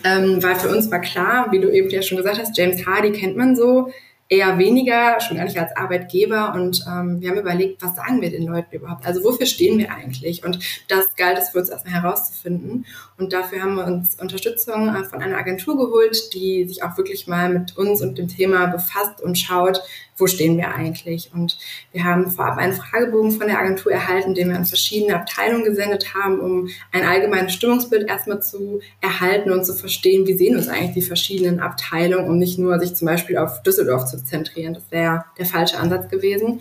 ähm, 0.06 0.42
weil 0.42 0.54
für 0.56 0.68
uns 0.68 0.90
war 0.90 1.00
klar, 1.00 1.48
wie 1.50 1.58
du 1.58 1.68
eben 1.68 1.90
ja 1.90 2.02
schon 2.02 2.18
gesagt 2.18 2.38
hast, 2.38 2.56
James 2.56 2.86
Hardy 2.86 3.12
kennt 3.12 3.36
man 3.36 3.56
so 3.56 3.90
eher 4.28 4.58
weniger, 4.58 5.20
schon 5.20 5.36
gar 5.36 5.44
nicht 5.44 5.58
als 5.58 5.76
Arbeitgeber. 5.76 6.54
Und 6.54 6.84
ähm, 6.88 7.20
wir 7.20 7.30
haben 7.30 7.38
überlegt, 7.38 7.82
was 7.82 7.94
sagen 7.94 8.20
wir 8.20 8.30
den 8.30 8.46
Leuten 8.46 8.74
überhaupt? 8.74 9.06
Also 9.06 9.22
wofür 9.22 9.46
stehen 9.46 9.78
wir 9.78 9.92
eigentlich? 9.92 10.44
Und 10.44 10.58
das 10.88 11.14
galt 11.16 11.38
es 11.38 11.50
für 11.50 11.58
uns 11.58 11.68
erstmal 11.68 11.94
herauszufinden. 11.94 12.86
Und 13.18 13.32
dafür 13.32 13.62
haben 13.62 13.76
wir 13.76 13.84
uns 13.84 14.20
Unterstützung 14.20 14.94
äh, 14.94 15.04
von 15.04 15.22
einer 15.22 15.38
Agentur 15.38 15.76
geholt, 15.76 16.34
die 16.34 16.66
sich 16.66 16.82
auch 16.82 16.96
wirklich 16.96 17.26
mal 17.26 17.50
mit 17.50 17.76
uns 17.76 18.02
und 18.02 18.18
dem 18.18 18.28
Thema 18.28 18.66
befasst 18.66 19.20
und 19.20 19.38
schaut, 19.38 19.80
wo 20.16 20.26
stehen 20.26 20.56
wir 20.56 20.74
eigentlich? 20.74 21.30
Und 21.34 21.58
wir 21.92 22.04
haben 22.04 22.30
vorab 22.30 22.58
einen 22.58 22.72
Fragebogen 22.72 23.32
von 23.32 23.46
der 23.46 23.58
Agentur 23.58 23.92
erhalten, 23.92 24.34
den 24.34 24.48
wir 24.48 24.56
an 24.56 24.64
verschiedene 24.64 25.16
Abteilungen 25.16 25.64
gesendet 25.64 26.14
haben, 26.14 26.40
um 26.40 26.68
ein 26.92 27.04
allgemeines 27.04 27.52
Stimmungsbild 27.52 28.08
erstmal 28.08 28.42
zu 28.42 28.80
erhalten 29.00 29.50
und 29.50 29.64
zu 29.64 29.74
verstehen, 29.74 30.26
wie 30.26 30.34
sehen 30.34 30.56
uns 30.56 30.68
eigentlich 30.68 30.94
die 30.94 31.02
verschiedenen 31.02 31.60
Abteilungen, 31.60 32.28
um 32.28 32.38
nicht 32.38 32.58
nur 32.58 32.78
sich 32.78 32.94
zum 32.94 33.06
Beispiel 33.06 33.36
auf 33.36 33.62
Düsseldorf 33.62 34.06
zu 34.06 34.24
zentrieren. 34.24 34.74
Das 34.74 34.84
wäre 34.90 35.24
der 35.38 35.46
falsche 35.46 35.78
Ansatz 35.78 36.08
gewesen. 36.08 36.60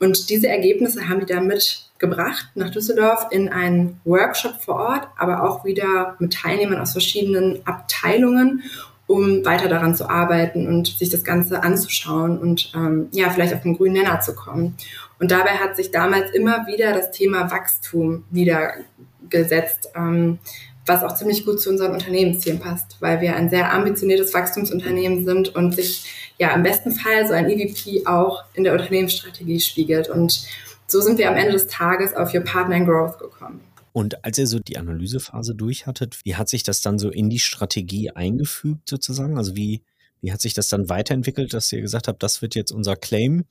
Und 0.00 0.30
diese 0.30 0.48
Ergebnisse 0.48 1.08
haben 1.08 1.20
die 1.20 1.26
dann 1.26 1.46
mitgebracht 1.46 2.50
nach 2.54 2.70
Düsseldorf 2.70 3.26
in 3.30 3.48
einen 3.48 4.00
Workshop 4.04 4.62
vor 4.62 4.76
Ort, 4.76 5.08
aber 5.16 5.42
auch 5.42 5.64
wieder 5.64 6.16
mit 6.20 6.32
Teilnehmern 6.32 6.80
aus 6.80 6.92
verschiedenen 6.92 7.66
Abteilungen 7.66 8.62
um 9.08 9.44
weiter 9.44 9.68
daran 9.68 9.96
zu 9.96 10.08
arbeiten 10.08 10.68
und 10.68 10.86
sich 10.86 11.08
das 11.08 11.24
Ganze 11.24 11.62
anzuschauen 11.62 12.38
und 12.38 12.70
ähm, 12.76 13.08
ja, 13.10 13.30
vielleicht 13.30 13.54
auf 13.54 13.62
den 13.62 13.76
grünen 13.76 13.94
Nenner 13.94 14.20
zu 14.20 14.34
kommen. 14.34 14.76
Und 15.18 15.30
dabei 15.30 15.52
hat 15.52 15.76
sich 15.76 15.90
damals 15.90 16.30
immer 16.32 16.66
wieder 16.66 16.92
das 16.92 17.10
Thema 17.10 17.50
Wachstum 17.50 18.24
niedergesetzt, 18.30 19.88
ähm, 19.96 20.38
was 20.84 21.02
auch 21.02 21.14
ziemlich 21.14 21.44
gut 21.46 21.60
zu 21.60 21.70
unseren 21.70 21.92
Unternehmenszielen 21.92 22.60
passt, 22.60 22.98
weil 23.00 23.20
wir 23.20 23.34
ein 23.34 23.50
sehr 23.50 23.72
ambitioniertes 23.72 24.32
Wachstumsunternehmen 24.34 25.24
sind 25.24 25.54
und 25.54 25.74
sich 25.74 26.32
ja 26.38 26.54
im 26.54 26.62
besten 26.62 26.92
Fall 26.92 27.26
so 27.26 27.32
ein 27.32 27.48
EVP 27.48 28.06
auch 28.06 28.44
in 28.54 28.64
der 28.64 28.74
Unternehmensstrategie 28.74 29.60
spiegelt. 29.60 30.08
Und 30.08 30.46
so 30.86 31.00
sind 31.00 31.18
wir 31.18 31.30
am 31.30 31.36
Ende 31.36 31.52
des 31.52 31.66
Tages 31.66 32.14
auf 32.14 32.34
Your 32.34 32.42
Partner 32.42 32.76
in 32.76 32.86
Growth 32.86 33.18
gekommen. 33.18 33.60
Und 33.98 34.24
als 34.24 34.38
ihr 34.38 34.46
so 34.46 34.60
die 34.60 34.78
Analysephase 34.78 35.56
durchhattet, 35.56 36.24
wie 36.24 36.36
hat 36.36 36.48
sich 36.48 36.62
das 36.62 36.82
dann 36.82 37.00
so 37.00 37.10
in 37.10 37.28
die 37.30 37.40
Strategie 37.40 38.10
eingefügt 38.10 38.88
sozusagen? 38.88 39.36
Also 39.36 39.56
wie, 39.56 39.82
wie 40.20 40.30
hat 40.30 40.40
sich 40.40 40.54
das 40.54 40.68
dann 40.68 40.88
weiterentwickelt, 40.88 41.52
dass 41.52 41.72
ihr 41.72 41.80
gesagt 41.80 42.06
habt, 42.06 42.22
das 42.22 42.40
wird 42.40 42.54
jetzt 42.54 42.70
unser 42.70 42.94
Claim, 42.94 43.44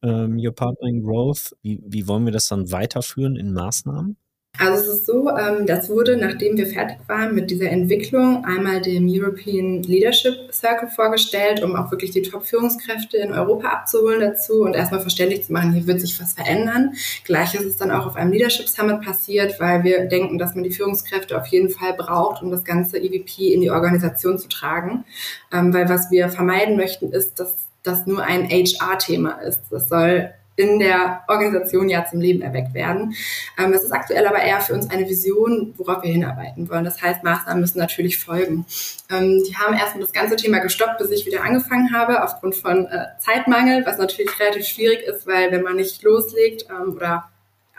ähm, 0.00 0.38
Your 0.38 0.54
Partner 0.54 0.88
in 0.88 1.02
Growth? 1.02 1.54
Wie, 1.60 1.82
wie 1.86 2.08
wollen 2.08 2.24
wir 2.24 2.32
das 2.32 2.48
dann 2.48 2.72
weiterführen 2.72 3.36
in 3.36 3.52
Maßnahmen? 3.52 4.16
Also 4.58 4.82
es 4.82 4.88
ist 4.88 5.06
so, 5.06 5.30
ähm, 5.30 5.64
das 5.64 5.88
wurde, 5.88 6.18
nachdem 6.18 6.58
wir 6.58 6.66
fertig 6.66 6.98
waren 7.06 7.34
mit 7.34 7.50
dieser 7.50 7.70
Entwicklung, 7.70 8.44
einmal 8.44 8.82
dem 8.82 9.06
European 9.08 9.82
Leadership 9.82 10.52
Circle 10.52 10.88
vorgestellt, 10.88 11.62
um 11.62 11.74
auch 11.76 11.90
wirklich 11.90 12.10
die 12.10 12.20
Top-Führungskräfte 12.20 13.16
in 13.16 13.32
Europa 13.32 13.68
abzuholen 13.68 14.20
dazu 14.20 14.60
und 14.60 14.74
erstmal 14.74 15.00
verständlich 15.00 15.46
zu 15.46 15.54
machen, 15.54 15.72
hier 15.72 15.86
wird 15.86 16.02
sich 16.02 16.20
was 16.20 16.34
verändern. 16.34 16.92
Gleiches 17.24 17.62
ist 17.62 17.80
dann 17.80 17.90
auch 17.90 18.06
auf 18.06 18.16
einem 18.16 18.32
Leadership 18.32 18.68
Summit 18.68 19.00
passiert, 19.00 19.58
weil 19.60 19.82
wir 19.82 20.04
denken, 20.04 20.36
dass 20.36 20.54
man 20.54 20.64
die 20.64 20.72
Führungskräfte 20.72 21.38
auf 21.40 21.46
jeden 21.46 21.70
Fall 21.70 21.94
braucht, 21.94 22.42
um 22.42 22.50
das 22.50 22.62
ganze 22.62 22.98
EVP 22.98 23.54
in 23.54 23.62
die 23.62 23.70
Organisation 23.70 24.38
zu 24.38 24.48
tragen. 24.48 25.04
Ähm, 25.52 25.72
weil 25.72 25.88
was 25.88 26.10
wir 26.10 26.28
vermeiden 26.28 26.76
möchten, 26.76 27.12
ist, 27.12 27.40
dass 27.40 27.56
das 27.82 28.06
nur 28.06 28.22
ein 28.22 28.50
HR-Thema 28.50 29.40
ist. 29.40 29.62
Das 29.70 29.88
soll 29.88 30.34
in 30.60 30.78
der 30.78 31.22
Organisation 31.26 31.88
ja 31.88 32.04
zum 32.04 32.20
Leben 32.20 32.42
erweckt 32.42 32.74
werden. 32.74 33.14
Ähm, 33.58 33.72
es 33.72 33.82
ist 33.82 33.92
aktuell 33.92 34.26
aber 34.26 34.40
eher 34.40 34.60
für 34.60 34.74
uns 34.74 34.90
eine 34.90 35.08
Vision, 35.08 35.74
worauf 35.78 36.02
wir 36.02 36.12
hinarbeiten 36.12 36.68
wollen. 36.68 36.84
Das 36.84 37.00
heißt, 37.00 37.24
Maßnahmen 37.24 37.60
müssen 37.60 37.78
natürlich 37.78 38.18
folgen. 38.18 38.66
Ähm, 39.10 39.42
die 39.46 39.56
haben 39.56 39.74
erstmal 39.74 40.02
das 40.02 40.12
ganze 40.12 40.36
Thema 40.36 40.58
gestoppt, 40.58 40.98
bis 40.98 41.10
ich 41.10 41.24
wieder 41.24 41.42
angefangen 41.42 41.92
habe, 41.92 42.22
aufgrund 42.22 42.54
von 42.56 42.86
äh, 42.86 43.06
Zeitmangel, 43.18 43.84
was 43.86 43.98
natürlich 43.98 44.38
relativ 44.38 44.66
schwierig 44.66 45.02
ist, 45.02 45.26
weil 45.26 45.50
wenn 45.50 45.62
man 45.62 45.76
nicht 45.76 46.02
loslegt 46.02 46.66
ähm, 46.70 46.94
oder 46.94 47.30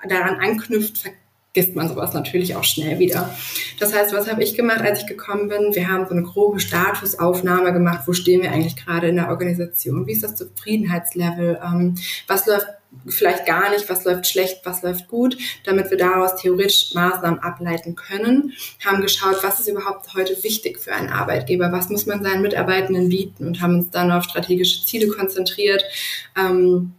daran 0.08 0.40
anknüpft, 0.40 1.06
vergisst 1.54 1.76
man 1.76 1.90
sowas 1.90 2.14
natürlich 2.14 2.56
auch 2.56 2.64
schnell 2.64 2.98
wieder. 3.00 3.36
Das 3.80 3.94
heißt, 3.94 4.14
was 4.14 4.30
habe 4.32 4.44
ich 4.44 4.56
gemacht, 4.56 4.82
als 4.82 5.02
ich 5.02 5.08
gekommen 5.08 5.50
bin? 5.50 5.76
Wir 5.76 5.90
haben 5.90 6.06
so 6.06 6.12
eine 6.12 6.24
grobe 6.24 6.60
Statusaufnahme 6.60 7.74
gemacht. 7.74 8.04
Wo 8.06 8.14
stehen 8.14 8.42
wir 8.42 8.52
eigentlich 8.52 8.78
gerade 8.78 9.10
in 9.10 9.18
der 9.18 9.30
Organisation? 9.30 10.08
Wie 10.08 10.14
ist 10.14 10.24
das 10.24 10.36
Zufriedenheitslevel? 10.36 11.60
Ähm, 11.64 11.96
was 12.28 12.46
läuft 12.46 12.68
vielleicht 13.08 13.46
gar 13.46 13.70
nicht, 13.72 13.90
was 13.90 14.04
läuft 14.06 14.28
schlecht, 14.28 14.62
was 14.66 14.82
läuft 14.82 15.08
gut, 15.08 15.38
damit 15.66 15.90
wir 15.92 15.98
daraus 15.98 16.36
theoretisch 16.36 16.94
Maßnahmen 16.94 17.40
ableiten 17.40 17.96
können, 17.96 18.54
haben 18.86 19.02
geschaut, 19.02 19.38
was 19.44 19.62
ist 19.62 19.70
überhaupt 19.70 20.14
heute 20.14 20.44
wichtig 20.44 20.78
für 20.78 20.94
einen 20.94 21.10
Arbeitgeber, 21.10 21.72
was 21.72 21.90
muss 21.90 22.06
man 22.06 22.22
seinen 22.22 22.42
Mitarbeitenden 22.42 23.08
bieten 23.08 23.48
und 23.48 23.62
haben 23.62 23.76
uns 23.76 23.92
dann 23.92 24.12
auf 24.12 24.26
strategische 24.26 24.86
Ziele 24.86 25.08
konzentriert. 25.08 25.84
Ähm, 26.38 26.94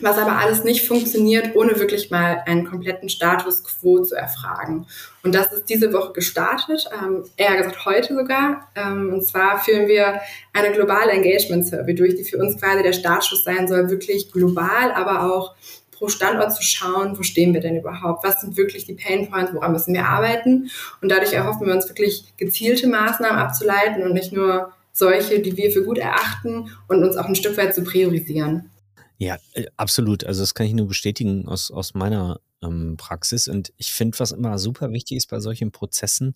was 0.00 0.18
aber 0.18 0.38
alles 0.38 0.64
nicht 0.64 0.86
funktioniert, 0.86 1.56
ohne 1.56 1.78
wirklich 1.78 2.10
mal 2.10 2.42
einen 2.46 2.66
kompletten 2.66 3.08
Status 3.08 3.64
quo 3.64 4.02
zu 4.02 4.14
erfragen. 4.14 4.86
Und 5.22 5.34
das 5.34 5.52
ist 5.52 5.68
diese 5.70 5.92
Woche 5.92 6.12
gestartet, 6.12 6.88
ähm, 6.92 7.24
eher 7.36 7.56
gesagt 7.56 7.84
heute 7.86 8.14
sogar. 8.14 8.68
Ähm, 8.74 9.14
und 9.14 9.24
zwar 9.24 9.58
führen 9.58 9.88
wir 9.88 10.20
eine 10.52 10.72
globale 10.72 11.12
Engagement 11.12 11.66
Survey 11.66 11.94
durch, 11.94 12.14
die 12.14 12.24
für 12.24 12.38
uns 12.38 12.60
quasi 12.60 12.82
der 12.82 12.92
Startschuss 12.92 13.44
sein 13.44 13.68
soll, 13.68 13.90
wirklich 13.90 14.30
global, 14.30 14.92
aber 14.92 15.32
auch 15.32 15.54
pro 15.92 16.08
Standort 16.08 16.54
zu 16.54 16.62
schauen, 16.62 17.18
wo 17.18 17.22
stehen 17.22 17.54
wir 17.54 17.60
denn 17.60 17.76
überhaupt? 17.76 18.22
Was 18.22 18.42
sind 18.42 18.56
wirklich 18.56 18.84
die 18.84 18.94
Pain 18.94 19.30
Points? 19.30 19.54
Woran 19.54 19.72
müssen 19.72 19.94
wir 19.94 20.04
arbeiten? 20.04 20.70
Und 21.00 21.10
dadurch 21.10 21.32
erhoffen 21.32 21.66
wir 21.66 21.74
uns 21.74 21.88
wirklich 21.88 22.24
gezielte 22.36 22.86
Maßnahmen 22.86 23.38
abzuleiten 23.38 24.02
und 24.02 24.12
nicht 24.12 24.32
nur 24.32 24.72
solche, 24.92 25.40
die 25.40 25.56
wir 25.56 25.70
für 25.70 25.84
gut 25.84 25.98
erachten 25.98 26.70
und 26.88 27.02
uns 27.02 27.16
auch 27.16 27.26
ein 27.26 27.34
Stück 27.34 27.56
weit 27.56 27.74
zu 27.74 27.82
priorisieren. 27.82 28.70
Ja, 29.18 29.38
äh, 29.54 29.66
absolut. 29.76 30.24
Also 30.24 30.42
das 30.42 30.54
kann 30.54 30.66
ich 30.66 30.74
nur 30.74 30.88
bestätigen 30.88 31.48
aus, 31.48 31.70
aus 31.70 31.94
meiner 31.94 32.40
ähm, 32.62 32.96
Praxis. 32.96 33.48
Und 33.48 33.72
ich 33.76 33.92
finde, 33.92 34.18
was 34.18 34.32
immer 34.32 34.58
super 34.58 34.92
wichtig 34.92 35.16
ist 35.16 35.28
bei 35.28 35.40
solchen 35.40 35.72
Prozessen, 35.72 36.34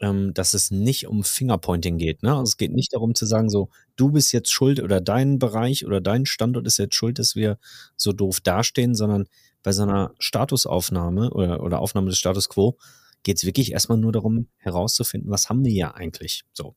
ähm, 0.00 0.34
dass 0.34 0.54
es 0.54 0.70
nicht 0.70 1.06
um 1.06 1.24
Fingerpointing 1.24 1.98
geht. 1.98 2.22
Ne? 2.22 2.30
Also 2.30 2.44
es 2.44 2.56
geht 2.56 2.72
nicht 2.72 2.92
darum 2.92 3.14
zu 3.14 3.26
sagen, 3.26 3.48
so, 3.48 3.70
du 3.96 4.10
bist 4.12 4.32
jetzt 4.32 4.52
schuld 4.52 4.80
oder 4.80 5.00
dein 5.00 5.38
Bereich 5.38 5.86
oder 5.86 6.00
dein 6.00 6.26
Standort 6.26 6.66
ist 6.66 6.78
jetzt 6.78 6.94
schuld, 6.94 7.18
dass 7.18 7.36
wir 7.36 7.58
so 7.96 8.12
doof 8.12 8.40
dastehen, 8.40 8.94
sondern 8.94 9.26
bei 9.62 9.72
so 9.72 9.82
einer 9.82 10.12
Statusaufnahme 10.18 11.30
oder, 11.30 11.62
oder 11.62 11.80
Aufnahme 11.80 12.10
des 12.10 12.18
Status 12.18 12.48
quo 12.48 12.76
geht 13.22 13.38
es 13.38 13.46
wirklich 13.46 13.72
erstmal 13.72 13.96
nur 13.96 14.12
darum, 14.12 14.48
herauszufinden, 14.58 15.30
was 15.30 15.48
haben 15.48 15.64
wir 15.64 15.72
ja 15.72 15.94
eigentlich. 15.94 16.44
So. 16.52 16.74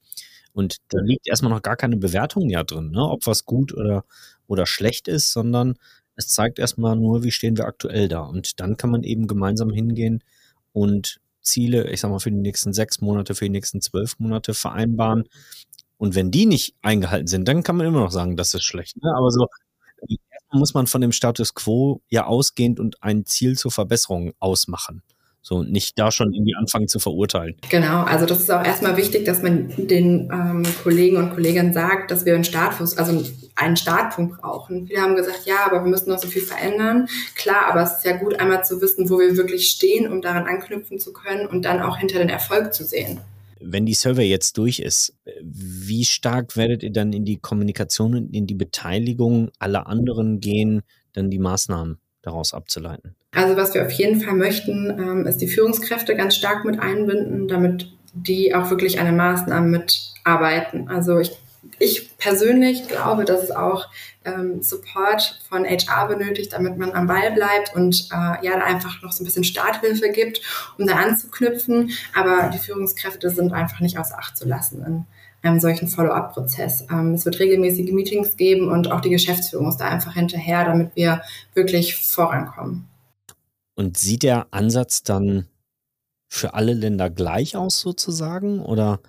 Und 0.53 0.77
da 0.89 1.00
liegt 1.01 1.27
erstmal 1.27 1.51
noch 1.51 1.62
gar 1.62 1.75
keine 1.75 1.98
Bewertung 1.98 2.50
ja 2.50 2.63
drin, 2.63 2.91
ne? 2.91 3.03
ob 3.03 3.27
was 3.27 3.46
gut 3.46 3.74
oder, 3.74 4.05
oder 4.48 4.66
schlecht 4.66 5.08
ist, 5.08 5.32
sondern 5.32 5.75
es 6.16 6.30
zeigt 6.30 6.60
erstmal 6.60 6.96
nur, 6.96 7.24
wie 7.24 7.32
stehen 7.32 7.58
wir 7.58 7.66
aktuell 7.66 8.08
da. 8.08 8.22
Und 8.22 8.60
dann 8.60 8.77
kann 8.77 8.89
man 8.89 9.04
eben 9.04 9.27
gemeinsam 9.27 9.70
hingehen 9.70 10.24
und 10.74 11.20
Ziele, 11.42 11.89
ich 11.92 12.01
sag 12.01 12.12
mal, 12.12 12.20
für 12.20 12.32
die 12.32 12.38
nächsten 12.38 12.74
sechs 12.74 13.00
Monate, 13.01 13.36
für 13.36 13.46
die 13.46 13.51
nächsten 13.51 13.82
zwölf 13.82 14.20
Monate 14.20 14.54
vereinbaren. 14.54 15.30
Und 15.98 16.16
wenn 16.16 16.32
die 16.32 16.46
nicht 16.46 16.75
eingehalten 16.82 17.27
sind, 17.27 17.48
dann 17.48 17.63
kann 17.63 17.77
man 17.77 17.88
immer 17.88 18.01
noch 18.01 18.12
sagen, 18.12 18.36
das 18.36 18.54
ist 18.54 18.63
schlecht. 18.63 19.01
Ne? 19.01 19.13
Aber 19.16 19.32
so 19.32 19.48
muss 20.51 20.74
man 20.74 20.88
von 20.88 21.01
dem 21.01 21.12
Status 21.12 21.54
quo 21.54 22.01
ja 22.10 22.25
ausgehend 22.25 22.80
und 22.80 23.01
ein 23.04 23.25
Ziel 23.25 23.58
zur 23.58 23.72
Verbesserung 23.72 24.34
ausmachen. 24.39 25.04
So, 25.48 25.63
nicht 25.63 25.98
da 25.98 26.12
schon 26.12 26.34
irgendwie 26.34 26.56
anfangen 26.56 26.89
zu 26.89 27.00
verurteilen. 27.00 27.56
Genau, 27.70 28.04
also 28.04 28.25
das 28.25 28.42
ist 28.42 28.51
auch 28.51 28.66
erstmal 28.66 28.98
wichtig, 28.98 29.24
dass 29.24 29.42
man 29.42 29.70
den 29.77 30.30
ähm, 30.30 30.63
Kollegen 30.84 31.16
und 31.16 31.36
Kolleginnen 31.36 31.72
sagt, 31.72 32.12
dass 32.12 32.25
wir 32.25 32.36
einen 32.36 32.44
Startfuß, 32.44 32.98
also 32.98 33.24
einen 33.56 33.77
Startpunkt 33.77 34.42
brauchen. 34.42 34.88
Viele 34.88 35.00
haben 35.00 35.16
gesagt, 35.16 35.46
ja, 35.46 35.66
aber 35.66 35.86
wir 35.86 35.89
müssen 35.89 36.10
noch 36.10 36.20
so 36.20 36.27
viel 36.27 36.42
verändern. 36.42 37.08
Klar, 37.36 37.68
aber 37.72 37.84
es 37.84 37.94
ist 37.94 38.04
ja 38.04 38.18
gut, 38.18 38.38
einmal 38.42 38.66
zu 38.66 38.82
wissen, 38.82 39.10
wo 39.10 39.20
wir 39.20 39.38
wirklich 39.38 39.70
stehen, 39.70 40.12
um 40.12 40.22
daran 40.22 40.48
anknüpfen 40.48 41.00
zu 41.00 41.13
können 41.13 41.48
und 41.48 41.63
dann 41.63 41.80
auch 41.80 41.96
hinter 41.98 42.20
den 42.20 42.27
Erfolg 42.27 42.74
zu 42.74 42.84
sehen. 42.84 43.22
Wenn 43.62 43.86
die 43.86 43.94
Survey 43.94 44.27
jetzt 44.27 44.58
durch 44.58 44.80
ist, 44.80 45.13
wie 45.42 46.04
stark 46.04 46.58
werdet 46.58 46.84
ihr 46.84 46.92
dann 46.92 47.13
in 47.13 47.24
die 47.24 47.38
Kommunikation 47.38 48.16
und 48.16 48.36
in 48.36 48.48
die 48.48 48.54
Beteiligung 48.54 49.50
aller 49.60 49.88
anderen 49.88 50.42
gehen, 50.42 50.82
dann 51.13 51.30
die 51.30 51.39
Maßnahmen 51.39 52.00
daraus 52.21 52.53
abzuleiten? 52.53 53.15
Also 53.31 53.55
was 53.55 53.74
wir 53.74 53.86
auf 53.86 53.91
jeden 53.91 54.21
Fall 54.21 54.33
möchten, 54.33 54.89
ähm, 54.89 55.25
ist 55.27 55.38
die 55.38 55.47
Führungskräfte 55.47 56.15
ganz 56.15 56.36
stark 56.36 56.65
mit 56.65 56.79
einbinden, 56.79 57.47
damit 57.47 57.91
die 58.13 58.55
auch 58.55 58.69
wirklich 58.69 59.00
an 59.00 59.05
den 59.05 59.15
Maßnahmen 59.15 59.69
mitarbeiten. 59.69 60.89
Also 60.89 61.19
ich, 61.19 61.38
ich 61.79 62.17
persönlich 62.17 62.88
glaube, 62.88 63.25
dass 63.25 63.43
es 63.43 63.51
auch 63.51 63.88
ähm, 64.25 64.62
Support 64.62 65.39
von 65.47 65.65
HR 65.65 66.07
benötigt, 66.07 66.53
damit 66.53 66.77
man 66.77 66.93
am 66.93 67.07
Ball 67.07 67.31
bleibt 67.31 67.75
und 67.75 68.09
äh, 68.12 68.45
ja, 68.45 68.55
einfach 68.55 69.01
noch 69.03 69.12
so 69.12 69.24
ein 69.24 69.25
bisschen 69.25 69.43
Starthilfe 69.43 70.09
gibt, 70.09 70.41
um 70.77 70.88
da 70.88 70.95
anzuknüpfen. 70.95 71.91
Aber 72.15 72.50
die 72.53 72.59
Führungskräfte 72.59 73.29
sind 73.29 73.53
einfach 73.53 73.79
nicht 73.79 74.00
außer 74.00 74.17
Acht 74.17 74.38
zu 74.38 74.47
lassen 74.47 74.83
in 74.83 75.05
einem 75.41 75.60
solchen 75.60 75.88
Follow-up-Prozess. 75.88 76.86
Ähm, 76.91 77.13
es 77.13 77.25
wird 77.25 77.39
regelmäßige 77.39 77.91
Meetings 77.91 78.38
geben 78.38 78.70
und 78.70 78.91
auch 78.91 79.01
die 79.01 79.10
Geschäftsführung 79.10 79.70
ist 79.70 79.77
da 79.77 79.88
einfach 79.88 80.13
hinterher, 80.13 80.65
damit 80.65 80.96
wir 80.96 81.22
wirklich 81.53 81.96
vorankommen. 81.96 82.88
Und 83.75 83.98
sieht 83.98 84.24
der 84.24 84.48
Ansatz 84.51 85.03
dann 85.03 85.48
für 86.27 86.53
alle 86.53 86.74
Länder 86.74 87.10
gleich 87.10 87.56
aus 87.56 87.79
sozusagen? 87.79 88.60
Oder 88.60 89.00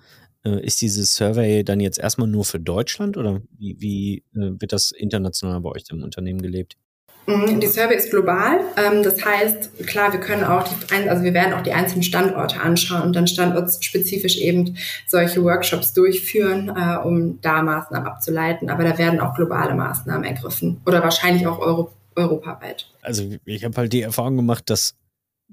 äh, 0.43 0.63
ist 0.63 0.81
dieses 0.81 1.15
Survey 1.15 1.63
dann 1.63 1.79
jetzt 1.79 1.99
erstmal 1.99 2.27
nur 2.27 2.45
für 2.45 2.59
Deutschland 2.59 3.17
oder 3.17 3.41
wie, 3.57 3.79
wie 3.79 4.17
äh, 4.35 4.59
wird 4.59 4.71
das 4.71 4.91
international 4.91 5.61
bei 5.61 5.69
euch 5.69 5.83
im 5.89 6.03
Unternehmen 6.03 6.41
gelebt? 6.41 6.77
Mhm, 7.25 7.59
die 7.59 7.67
Survey 7.67 7.95
ist 7.95 8.09
global. 8.09 8.59
Ähm, 8.77 9.03
das 9.03 9.23
heißt, 9.23 9.85
klar, 9.87 10.11
wir 10.11 10.19
können 10.19 10.43
auch 10.43 10.67
die, 10.67 11.09
also 11.09 11.23
wir 11.23 11.33
werden 11.33 11.53
auch 11.53 11.61
die 11.61 11.73
einzelnen 11.73 12.03
Standorte 12.03 12.59
anschauen 12.59 13.03
und 13.03 13.15
dann 13.15 13.27
standortspezifisch 13.27 14.37
eben 14.37 14.77
solche 15.07 15.43
Workshops 15.43 15.93
durchführen, 15.93 16.69
äh, 16.75 16.97
um 16.97 17.39
da 17.41 17.61
Maßnahmen 17.61 18.07
abzuleiten. 18.07 18.69
Aber 18.69 18.83
da 18.83 18.97
werden 18.97 19.19
auch 19.19 19.35
globale 19.35 19.75
Maßnahmen 19.75 20.23
ergriffen 20.23 20.81
oder 20.85 21.03
wahrscheinlich 21.03 21.45
auch 21.45 21.59
Euro 21.59 21.91
europaweit. 22.15 22.89
Also 23.01 23.29
ich 23.45 23.63
habe 23.63 23.77
halt 23.77 23.93
die 23.93 24.01
Erfahrung 24.01 24.35
gemacht, 24.35 24.69
dass 24.69 24.95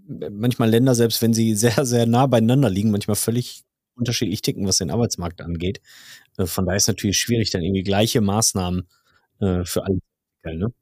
manchmal 0.06 0.70
Länder, 0.70 0.94
selbst 0.94 1.22
wenn 1.22 1.34
sie 1.34 1.54
sehr, 1.54 1.84
sehr 1.84 2.06
nah 2.06 2.26
beieinander 2.26 2.70
liegen, 2.70 2.90
manchmal 2.90 3.16
völlig 3.16 3.64
unterschiedlich 3.96 4.42
ticken, 4.42 4.66
was 4.66 4.78
den 4.78 4.90
Arbeitsmarkt 4.90 5.40
angeht. 5.40 5.80
Äh, 6.36 6.46
von 6.46 6.66
daher 6.66 6.76
ist 6.76 6.84
es 6.84 6.88
natürlich 6.88 7.18
schwierig, 7.18 7.50
dann 7.50 7.62
irgendwie 7.62 7.82
gleiche 7.82 8.20
Maßnahmen 8.20 8.86
äh, 9.40 9.64
für 9.64 9.84
alle 9.84 9.96
zu 9.96 10.76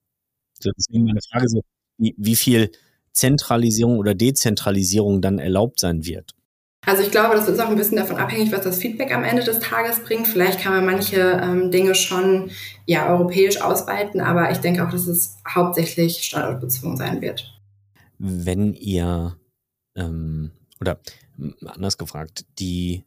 Ne? 0.65 0.73
Deswegen 0.77 1.05
meine 1.05 1.21
Frage 1.31 1.49
so, 1.49 1.63
wie, 1.99 2.15
wie 2.19 2.37
viel 2.37 2.71
Zentralisierung 3.13 3.99
oder 3.99 4.15
Dezentralisierung 4.15 5.23
dann 5.23 5.39
erlaubt 5.39 5.81
sein 5.81 6.05
wird. 6.05 6.35
Also 6.87 7.03
ich 7.03 7.11
glaube, 7.11 7.35
das 7.35 7.49
ist 7.49 7.59
auch 7.61 7.69
ein 7.69 7.77
bisschen 7.77 7.97
davon 7.97 8.17
abhängig, 8.17 8.53
was 8.53 8.63
das 8.63 8.79
Feedback 8.79 9.15
am 9.15 9.25
Ende 9.25 9.43
des 9.43 9.59
Tages 9.59 10.01
bringt. 10.01 10.27
Vielleicht 10.27 10.61
kann 10.61 10.75
man 10.75 10.85
manche 10.85 11.19
ähm, 11.43 11.71
Dinge 11.71 11.95
schon 11.95 12.51
ja 12.85 13.09
europäisch 13.11 13.61
ausweiten, 13.61 14.21
aber 14.21 14.51
ich 14.51 14.59
denke 14.59 14.85
auch, 14.87 14.91
dass 14.91 15.07
es 15.07 15.39
hauptsächlich 15.49 16.23
standortbezogen 16.25 16.97
sein 16.97 17.23
wird. 17.23 17.59
Wenn 18.19 18.75
ihr 18.75 19.37
ähm, 19.97 20.51
oder 20.81 21.01
anders 21.67 21.97
gefragt, 21.97 22.45
die 22.59 23.05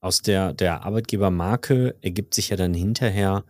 aus 0.00 0.22
der, 0.22 0.52
der 0.54 0.84
Arbeitgebermarke 0.84 1.96
ergibt 2.00 2.32
sich 2.32 2.48
ja 2.48 2.56
dann 2.56 2.72
hinterher, 2.72 3.44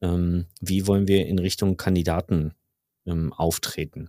ähm, 0.00 0.46
wie 0.60 0.86
wollen 0.86 1.06
wir 1.06 1.26
in 1.26 1.38
Richtung 1.38 1.76
Kandidaten 1.76 2.54
ähm, 3.06 3.32
auftreten. 3.32 4.08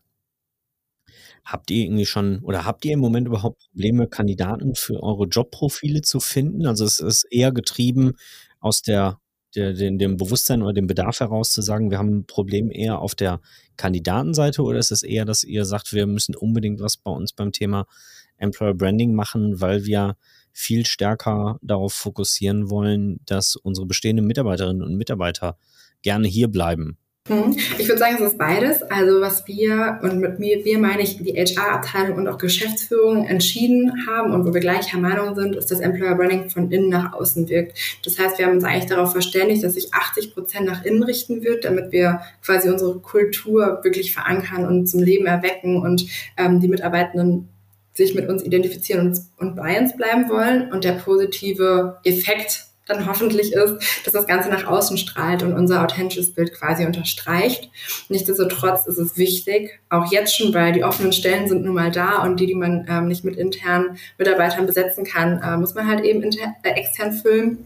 Habt 1.45 1.71
ihr 1.71 1.85
irgendwie 1.85 2.05
schon 2.05 2.39
oder 2.39 2.65
habt 2.65 2.85
ihr 2.85 2.93
im 2.93 2.99
Moment 2.99 3.27
überhaupt 3.27 3.69
Probleme, 3.71 4.07
Kandidaten 4.07 4.75
für 4.75 5.03
eure 5.03 5.25
Jobprofile 5.25 6.01
zu 6.01 6.19
finden? 6.19 6.65
Also 6.65 6.85
es 6.85 6.99
ist 6.99 7.25
eher 7.25 7.51
getrieben 7.51 8.13
aus 8.59 8.81
der, 8.81 9.19
der, 9.55 9.73
dem, 9.73 9.97
dem 9.97 10.17
Bewusstsein 10.17 10.61
oder 10.61 10.73
dem 10.73 10.87
Bedarf 10.87 11.19
heraus 11.19 11.51
zu 11.51 11.61
sagen, 11.61 11.91
wir 11.91 11.97
haben 11.97 12.19
ein 12.19 12.25
Problem 12.25 12.71
eher 12.71 12.99
auf 12.99 13.13
der 13.13 13.41
Kandidatenseite 13.75 14.63
oder 14.63 14.79
ist 14.79 14.91
es 14.91 15.03
eher, 15.03 15.25
dass 15.25 15.43
ihr 15.43 15.65
sagt, 15.65 15.93
wir 15.93 16.07
müssen 16.07 16.35
unbedingt 16.35 16.79
was 16.79 16.97
bei 16.97 17.11
uns 17.11 17.33
beim 17.33 17.51
Thema 17.51 17.85
Employer 18.37 18.73
Branding 18.73 19.13
machen, 19.13 19.59
weil 19.59 19.85
wir 19.85 20.15
viel 20.53 20.85
stärker 20.85 21.57
darauf 21.61 21.93
fokussieren 21.93 22.69
wollen, 22.69 23.19
dass 23.25 23.55
unsere 23.55 23.87
bestehenden 23.87 24.27
Mitarbeiterinnen 24.27 24.83
und 24.83 24.95
Mitarbeiter 24.95 25.57
gerne 26.03 26.27
hier 26.27 26.47
bleiben. 26.47 26.97
Ich 27.77 27.87
würde 27.87 27.99
sagen, 27.99 28.17
es 28.19 28.31
ist 28.31 28.37
beides. 28.37 28.83
Also 28.83 29.21
was 29.21 29.47
wir, 29.47 29.99
und 30.03 30.19
mit 30.19 30.39
mir, 30.39 30.65
wir 30.65 30.77
meine 30.77 31.03
ich 31.03 31.15
die 31.23 31.31
HR-Abteilung 31.31 32.17
und 32.17 32.27
auch 32.27 32.37
Geschäftsführung 32.37 33.25
entschieden 33.25 34.05
haben 34.05 34.33
und 34.33 34.45
wo 34.45 34.53
wir 34.53 34.59
gleicher 34.59 34.97
Meinung 34.97 35.33
sind, 35.33 35.55
ist, 35.55 35.71
dass 35.71 35.79
Employer 35.79 36.15
Branding 36.15 36.49
von 36.49 36.69
innen 36.69 36.89
nach 36.89 37.13
außen 37.13 37.47
wirkt. 37.47 37.77
Das 38.03 38.19
heißt, 38.19 38.37
wir 38.37 38.45
haben 38.45 38.55
uns 38.55 38.65
eigentlich 38.65 38.87
darauf 38.87 39.13
verständigt, 39.13 39.63
dass 39.63 39.75
sich 39.75 39.93
80 39.93 40.33
Prozent 40.33 40.65
nach 40.65 40.83
innen 40.83 41.01
richten 41.01 41.43
wird, 41.43 41.63
damit 41.63 41.93
wir 41.93 42.19
quasi 42.43 42.69
unsere 42.69 42.99
Kultur 42.99 43.79
wirklich 43.83 44.13
verankern 44.13 44.65
und 44.65 44.87
zum 44.87 45.01
Leben 45.01 45.25
erwecken 45.25 45.81
und 45.81 46.05
ähm, 46.35 46.59
die 46.59 46.67
Mitarbeitenden 46.67 47.47
sich 47.93 48.15
mit 48.15 48.27
uns 48.27 48.43
identifizieren 48.43 49.07
und, 49.07 49.19
und 49.37 49.55
bei 49.55 49.79
uns 49.79 49.95
bleiben 49.95 50.27
wollen. 50.27 50.73
Und 50.73 50.83
der 50.83 50.93
positive 50.93 51.99
Effekt 52.03 52.72
dann 52.85 53.07
hoffentlich 53.07 53.53
ist, 53.53 54.03
dass 54.03 54.13
das 54.13 54.27
Ganze 54.27 54.49
nach 54.49 54.65
außen 54.65 54.97
strahlt 54.97 55.43
und 55.43 55.53
unser 55.53 55.83
authentisches 55.83 56.33
Bild 56.33 56.53
quasi 56.53 56.85
unterstreicht. 56.85 57.69
Nichtsdestotrotz 58.09 58.87
ist 58.87 58.97
es 58.97 59.17
wichtig, 59.17 59.79
auch 59.89 60.11
jetzt 60.11 60.35
schon, 60.35 60.53
weil 60.53 60.73
die 60.73 60.83
offenen 60.83 61.13
Stellen 61.13 61.47
sind 61.47 61.63
nun 61.63 61.75
mal 61.75 61.91
da 61.91 62.23
und 62.23 62.39
die, 62.39 62.47
die 62.47 62.55
man 62.55 62.85
ähm, 62.89 63.07
nicht 63.07 63.23
mit 63.23 63.37
internen 63.37 63.97
Mitarbeitern 64.17 64.65
besetzen 64.65 65.05
kann, 65.05 65.41
äh, 65.41 65.57
muss 65.57 65.75
man 65.75 65.87
halt 65.87 66.03
eben 66.03 66.23
äh, 66.23 66.69
extern 66.69 67.13
füllen, 67.13 67.65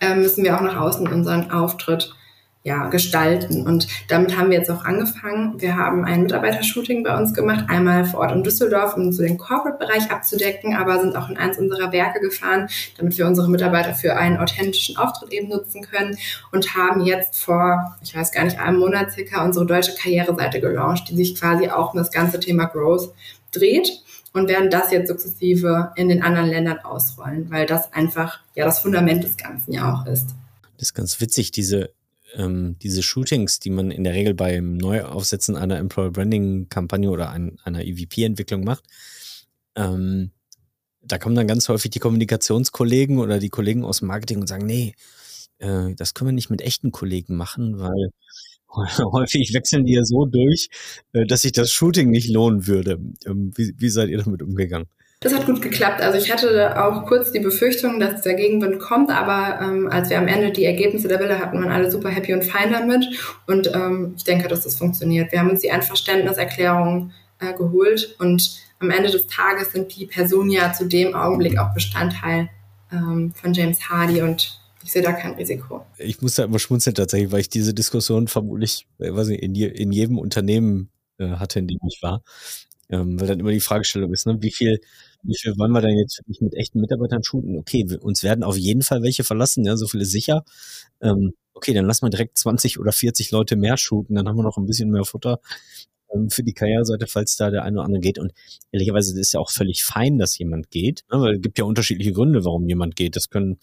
äh, 0.00 0.14
müssen 0.14 0.44
wir 0.44 0.56
auch 0.56 0.62
nach 0.62 0.80
außen 0.80 1.06
unseren 1.06 1.50
Auftritt 1.50 2.14
ja, 2.62 2.88
gestalten. 2.88 3.66
Und 3.66 3.88
damit 4.08 4.36
haben 4.36 4.50
wir 4.50 4.58
jetzt 4.58 4.70
auch 4.70 4.84
angefangen. 4.84 5.60
Wir 5.60 5.76
haben 5.76 6.04
ein 6.04 6.22
Mitarbeitershooting 6.22 7.02
bei 7.02 7.16
uns 7.16 7.32
gemacht, 7.32 7.64
einmal 7.68 8.04
vor 8.04 8.20
Ort 8.20 8.32
in 8.32 8.42
Düsseldorf, 8.42 8.96
um 8.96 9.12
so 9.12 9.22
den 9.22 9.38
Corporate-Bereich 9.38 10.10
abzudecken, 10.10 10.76
aber 10.76 11.00
sind 11.00 11.16
auch 11.16 11.30
in 11.30 11.38
eins 11.38 11.58
unserer 11.58 11.90
Werke 11.90 12.20
gefahren, 12.20 12.68
damit 12.98 13.16
wir 13.16 13.26
unsere 13.26 13.48
Mitarbeiter 13.48 13.94
für 13.94 14.16
einen 14.16 14.36
authentischen 14.36 14.98
Auftritt 14.98 15.32
eben 15.32 15.48
nutzen 15.48 15.82
können 15.82 16.18
und 16.52 16.74
haben 16.76 17.00
jetzt 17.00 17.42
vor, 17.42 17.96
ich 18.02 18.14
weiß 18.14 18.30
gar 18.30 18.44
nicht, 18.44 18.58
einem 18.58 18.78
Monat 18.78 19.12
circa 19.12 19.42
unsere 19.42 19.64
deutsche 19.64 19.94
Karriereseite 19.94 20.60
gelauncht, 20.60 21.08
die 21.08 21.16
sich 21.16 21.40
quasi 21.40 21.68
auch 21.70 21.94
um 21.94 21.98
das 21.98 22.10
ganze 22.10 22.40
Thema 22.40 22.66
Growth 22.66 23.14
dreht 23.52 23.90
und 24.34 24.48
werden 24.48 24.68
das 24.68 24.92
jetzt 24.92 25.08
sukzessive 25.08 25.92
in 25.96 26.10
den 26.10 26.22
anderen 26.22 26.48
Ländern 26.48 26.78
ausrollen, 26.80 27.50
weil 27.50 27.64
das 27.64 27.92
einfach 27.94 28.40
ja 28.54 28.66
das 28.66 28.80
Fundament 28.80 29.24
des 29.24 29.38
Ganzen 29.38 29.72
ja 29.72 29.94
auch 29.94 30.06
ist. 30.06 30.34
Das 30.76 30.88
ist 30.88 30.94
ganz 30.94 31.20
witzig, 31.20 31.50
diese 31.52 31.90
ähm, 32.34 32.76
diese 32.80 33.02
Shootings, 33.02 33.58
die 33.58 33.70
man 33.70 33.90
in 33.90 34.04
der 34.04 34.14
Regel 34.14 34.34
beim 34.34 34.76
Neuaufsetzen 34.76 35.56
einer 35.56 35.78
Employer 35.78 36.10
Branding 36.10 36.68
Kampagne 36.68 37.10
oder 37.10 37.30
ein, 37.30 37.58
einer 37.64 37.84
EVP-Entwicklung 37.84 38.64
macht, 38.64 38.84
ähm, 39.76 40.30
da 41.02 41.18
kommen 41.18 41.34
dann 41.34 41.48
ganz 41.48 41.68
häufig 41.68 41.90
die 41.90 41.98
Kommunikationskollegen 41.98 43.18
oder 43.18 43.38
die 43.38 43.48
Kollegen 43.48 43.84
aus 43.84 43.98
dem 43.98 44.08
Marketing 44.08 44.40
und 44.40 44.46
sagen, 44.46 44.66
nee, 44.66 44.94
äh, 45.58 45.94
das 45.94 46.14
können 46.14 46.28
wir 46.28 46.32
nicht 46.34 46.50
mit 46.50 46.62
echten 46.62 46.92
Kollegen 46.92 47.36
machen, 47.36 47.78
weil 47.78 48.10
häufig 49.12 49.52
wechseln 49.54 49.84
die 49.84 49.94
ja 49.94 50.04
so 50.04 50.26
durch, 50.26 50.68
äh, 51.12 51.26
dass 51.26 51.42
sich 51.42 51.52
das 51.52 51.70
Shooting 51.70 52.10
nicht 52.10 52.28
lohnen 52.28 52.66
würde. 52.66 53.00
Ähm, 53.26 53.52
wie, 53.56 53.74
wie 53.76 53.88
seid 53.88 54.10
ihr 54.10 54.18
damit 54.18 54.42
umgegangen? 54.42 54.86
Das 55.22 55.34
hat 55.34 55.44
gut 55.44 55.60
geklappt. 55.60 56.00
Also 56.00 56.16
ich 56.16 56.32
hatte 56.32 56.82
auch 56.82 57.04
kurz 57.04 57.30
die 57.30 57.40
Befürchtung, 57.40 58.00
dass 58.00 58.22
der 58.22 58.32
Gegenwind 58.32 58.80
kommt, 58.80 59.10
aber 59.10 59.60
ähm, 59.62 59.86
als 59.86 60.08
wir 60.08 60.16
am 60.16 60.26
Ende 60.26 60.50
die 60.50 60.64
Ergebnisse 60.64 61.08
der 61.08 61.18
Bilder 61.18 61.38
hatten, 61.38 61.58
waren 61.58 61.70
alle 61.70 61.90
super 61.90 62.08
happy 62.08 62.32
und 62.32 62.42
fein 62.42 62.72
damit. 62.72 63.04
Und 63.46 63.70
ähm, 63.74 64.14
ich 64.16 64.24
denke, 64.24 64.48
dass 64.48 64.64
das 64.64 64.78
funktioniert. 64.78 65.30
Wir 65.30 65.40
haben 65.40 65.50
uns 65.50 65.60
die 65.60 65.70
Einverständniserklärung 65.70 67.12
äh, 67.38 67.52
geholt 67.52 68.16
und 68.18 68.62
am 68.78 68.90
Ende 68.90 69.10
des 69.10 69.26
Tages 69.26 69.72
sind 69.72 69.94
die 69.94 70.06
Personen 70.06 70.50
ja 70.50 70.72
zu 70.72 70.86
dem 70.86 71.14
Augenblick 71.14 71.58
auch 71.58 71.74
Bestandteil 71.74 72.48
ähm, 72.90 73.34
von 73.34 73.52
James 73.52 73.90
Hardy 73.90 74.22
und 74.22 74.58
ich 74.82 74.90
sehe 74.90 75.02
da 75.02 75.12
kein 75.12 75.34
Risiko. 75.34 75.84
Ich 75.98 76.22
muss 76.22 76.36
da 76.36 76.44
immer 76.44 76.58
schmunzeln 76.58 76.94
tatsächlich, 76.94 77.30
weil 77.30 77.40
ich 77.40 77.50
diese 77.50 77.74
Diskussion 77.74 78.26
vermutlich, 78.26 78.86
äh, 78.98 79.12
weiß 79.12 79.28
nicht, 79.28 79.42
in, 79.42 79.54
je, 79.54 79.66
in 79.66 79.92
jedem 79.92 80.18
Unternehmen 80.18 80.88
äh, 81.18 81.28
hatte, 81.32 81.58
in 81.58 81.68
dem 81.68 81.78
ich 81.86 81.98
war. 82.00 82.22
Ähm, 82.88 83.20
weil 83.20 83.28
dann 83.28 83.38
immer 83.38 83.52
die 83.52 83.60
Fragestellung 83.60 84.12
ist, 84.14 84.26
ne, 84.26 84.38
wie 84.40 84.50
viel 84.50 84.80
wie 85.22 85.36
viel 85.36 85.56
wollen 85.58 85.72
wir 85.72 85.80
denn 85.80 85.98
jetzt 85.98 86.18
wirklich 86.18 86.40
mit 86.40 86.54
echten 86.54 86.80
Mitarbeitern 86.80 87.22
shooten? 87.22 87.58
Okay, 87.58 87.84
wir, 87.88 88.02
uns 88.02 88.22
werden 88.22 88.44
auf 88.44 88.56
jeden 88.56 88.82
Fall 88.82 89.02
welche 89.02 89.24
verlassen, 89.24 89.64
ja, 89.64 89.76
so 89.76 89.86
viel 89.86 90.00
ist 90.00 90.10
sicher. 90.12 90.44
Ähm, 91.00 91.34
okay, 91.54 91.74
dann 91.74 91.86
lassen 91.86 92.06
wir 92.06 92.10
direkt 92.10 92.38
20 92.38 92.78
oder 92.78 92.92
40 92.92 93.30
Leute 93.30 93.56
mehr 93.56 93.76
shooten, 93.76 94.14
dann 94.14 94.28
haben 94.28 94.36
wir 94.36 94.42
noch 94.42 94.56
ein 94.56 94.66
bisschen 94.66 94.90
mehr 94.90 95.04
Futter 95.04 95.40
ähm, 96.14 96.30
für 96.30 96.42
die 96.42 96.52
Karriereseite, 96.52 97.06
falls 97.06 97.36
da 97.36 97.50
der 97.50 97.64
eine 97.64 97.78
oder 97.78 97.86
andere 97.86 98.00
geht. 98.00 98.18
Und 98.18 98.32
ehrlicherweise 98.72 99.18
ist 99.18 99.32
ja 99.32 99.40
auch 99.40 99.50
völlig 99.50 99.84
fein, 99.84 100.18
dass 100.18 100.38
jemand 100.38 100.70
geht, 100.70 101.04
ne, 101.12 101.20
weil 101.20 101.36
es 101.36 101.42
gibt 101.42 101.58
ja 101.58 101.64
unterschiedliche 101.64 102.12
Gründe, 102.12 102.44
warum 102.44 102.68
jemand 102.68 102.96
geht. 102.96 103.16
Das 103.16 103.30
können 103.30 103.58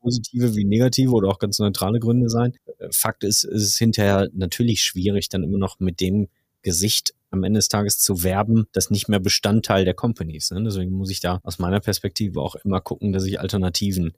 positive 0.00 0.56
wie 0.56 0.64
negative 0.64 1.12
oder 1.12 1.28
auch 1.28 1.38
ganz 1.38 1.58
neutrale 1.58 2.00
Gründe 2.00 2.28
sein. 2.28 2.54
Äh, 2.78 2.88
Fakt 2.90 3.24
ist, 3.24 3.44
es 3.44 3.62
ist 3.62 3.78
hinterher 3.78 4.28
natürlich 4.34 4.82
schwierig, 4.82 5.28
dann 5.28 5.44
immer 5.44 5.58
noch 5.58 5.80
mit 5.80 6.00
dem 6.00 6.28
Gesicht 6.62 7.14
am 7.30 7.44
Ende 7.44 7.58
des 7.58 7.68
Tages 7.68 7.98
zu 7.98 8.22
werben, 8.22 8.66
das 8.72 8.90
nicht 8.90 9.08
mehr 9.08 9.20
Bestandteil 9.20 9.84
der 9.84 9.94
Companies. 9.94 10.50
Ne? 10.50 10.62
Deswegen 10.64 10.92
muss 10.92 11.10
ich 11.10 11.20
da 11.20 11.40
aus 11.42 11.58
meiner 11.58 11.80
Perspektive 11.80 12.40
auch 12.40 12.54
immer 12.56 12.80
gucken, 12.80 13.12
dass 13.12 13.24
ich 13.24 13.40
Alternativen 13.40 14.12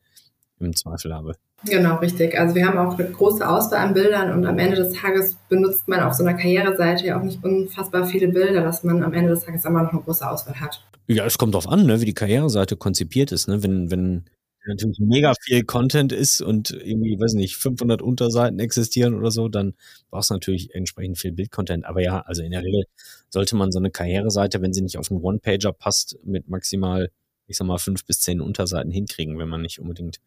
im 0.60 0.74
Zweifel 0.74 1.14
habe. 1.14 1.36
Genau, 1.64 1.96
richtig. 1.96 2.38
Also 2.38 2.54
wir 2.54 2.66
haben 2.66 2.78
auch 2.78 2.98
eine 2.98 3.10
große 3.10 3.48
Auswahl 3.48 3.78
an 3.78 3.94
Bildern 3.94 4.32
und 4.32 4.44
am 4.46 4.58
Ende 4.58 4.76
des 4.76 4.92
Tages 4.92 5.36
benutzt 5.48 5.88
man 5.88 6.00
auf 6.00 6.14
so 6.14 6.24
einer 6.24 6.34
Karriereseite 6.34 7.06
ja 7.06 7.18
auch 7.18 7.22
nicht 7.22 7.42
unfassbar 7.42 8.06
viele 8.06 8.28
Bilder, 8.28 8.62
dass 8.62 8.84
man 8.84 9.02
am 9.02 9.14
Ende 9.14 9.30
des 9.30 9.44
Tages 9.44 9.64
immer 9.64 9.82
noch 9.82 9.92
eine 9.92 10.02
große 10.02 10.28
Auswahl 10.28 10.60
hat. 10.60 10.84
Ja, 11.06 11.24
es 11.24 11.38
kommt 11.38 11.54
darauf 11.54 11.68
an, 11.68 11.86
ne, 11.86 12.00
wie 12.00 12.06
die 12.06 12.14
Karriereseite 12.14 12.76
konzipiert 12.76 13.32
ist. 13.32 13.48
Ne? 13.48 13.62
Wenn, 13.62 13.90
wenn 13.90 14.24
natürlich 14.66 14.98
mega 14.98 15.34
viel 15.40 15.64
Content 15.64 16.12
ist 16.12 16.40
und 16.40 16.70
irgendwie, 16.70 17.18
weiß 17.18 17.34
nicht, 17.34 17.56
500 17.56 18.02
Unterseiten 18.02 18.58
existieren 18.58 19.14
oder 19.14 19.30
so, 19.30 19.48
dann 19.48 19.74
brauchst 20.10 20.30
du 20.30 20.34
natürlich 20.34 20.74
entsprechend 20.74 21.18
viel 21.18 21.32
Bildcontent. 21.32 21.84
Aber 21.84 22.02
ja, 22.02 22.20
also 22.20 22.42
in 22.42 22.50
der 22.50 22.62
Regel 22.62 22.84
sollte 23.28 23.56
man 23.56 23.72
so 23.72 23.78
eine 23.78 23.90
Karriereseite, 23.90 24.62
wenn 24.62 24.72
sie 24.72 24.82
nicht 24.82 24.98
auf 24.98 25.10
einen 25.10 25.20
One-Pager 25.20 25.72
passt, 25.72 26.18
mit 26.24 26.48
maximal, 26.48 27.10
ich 27.46 27.56
sag 27.56 27.66
mal, 27.66 27.78
fünf 27.78 28.04
bis 28.06 28.20
zehn 28.20 28.40
Unterseiten 28.40 28.90
hinkriegen, 28.90 29.38
wenn 29.38 29.48
man 29.48 29.62
nicht 29.62 29.80
unbedingt 29.80 30.20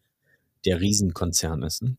der 0.64 0.80
Riesenkonzern 0.80 1.62
ist. 1.62 1.82
Ne? 1.82 1.96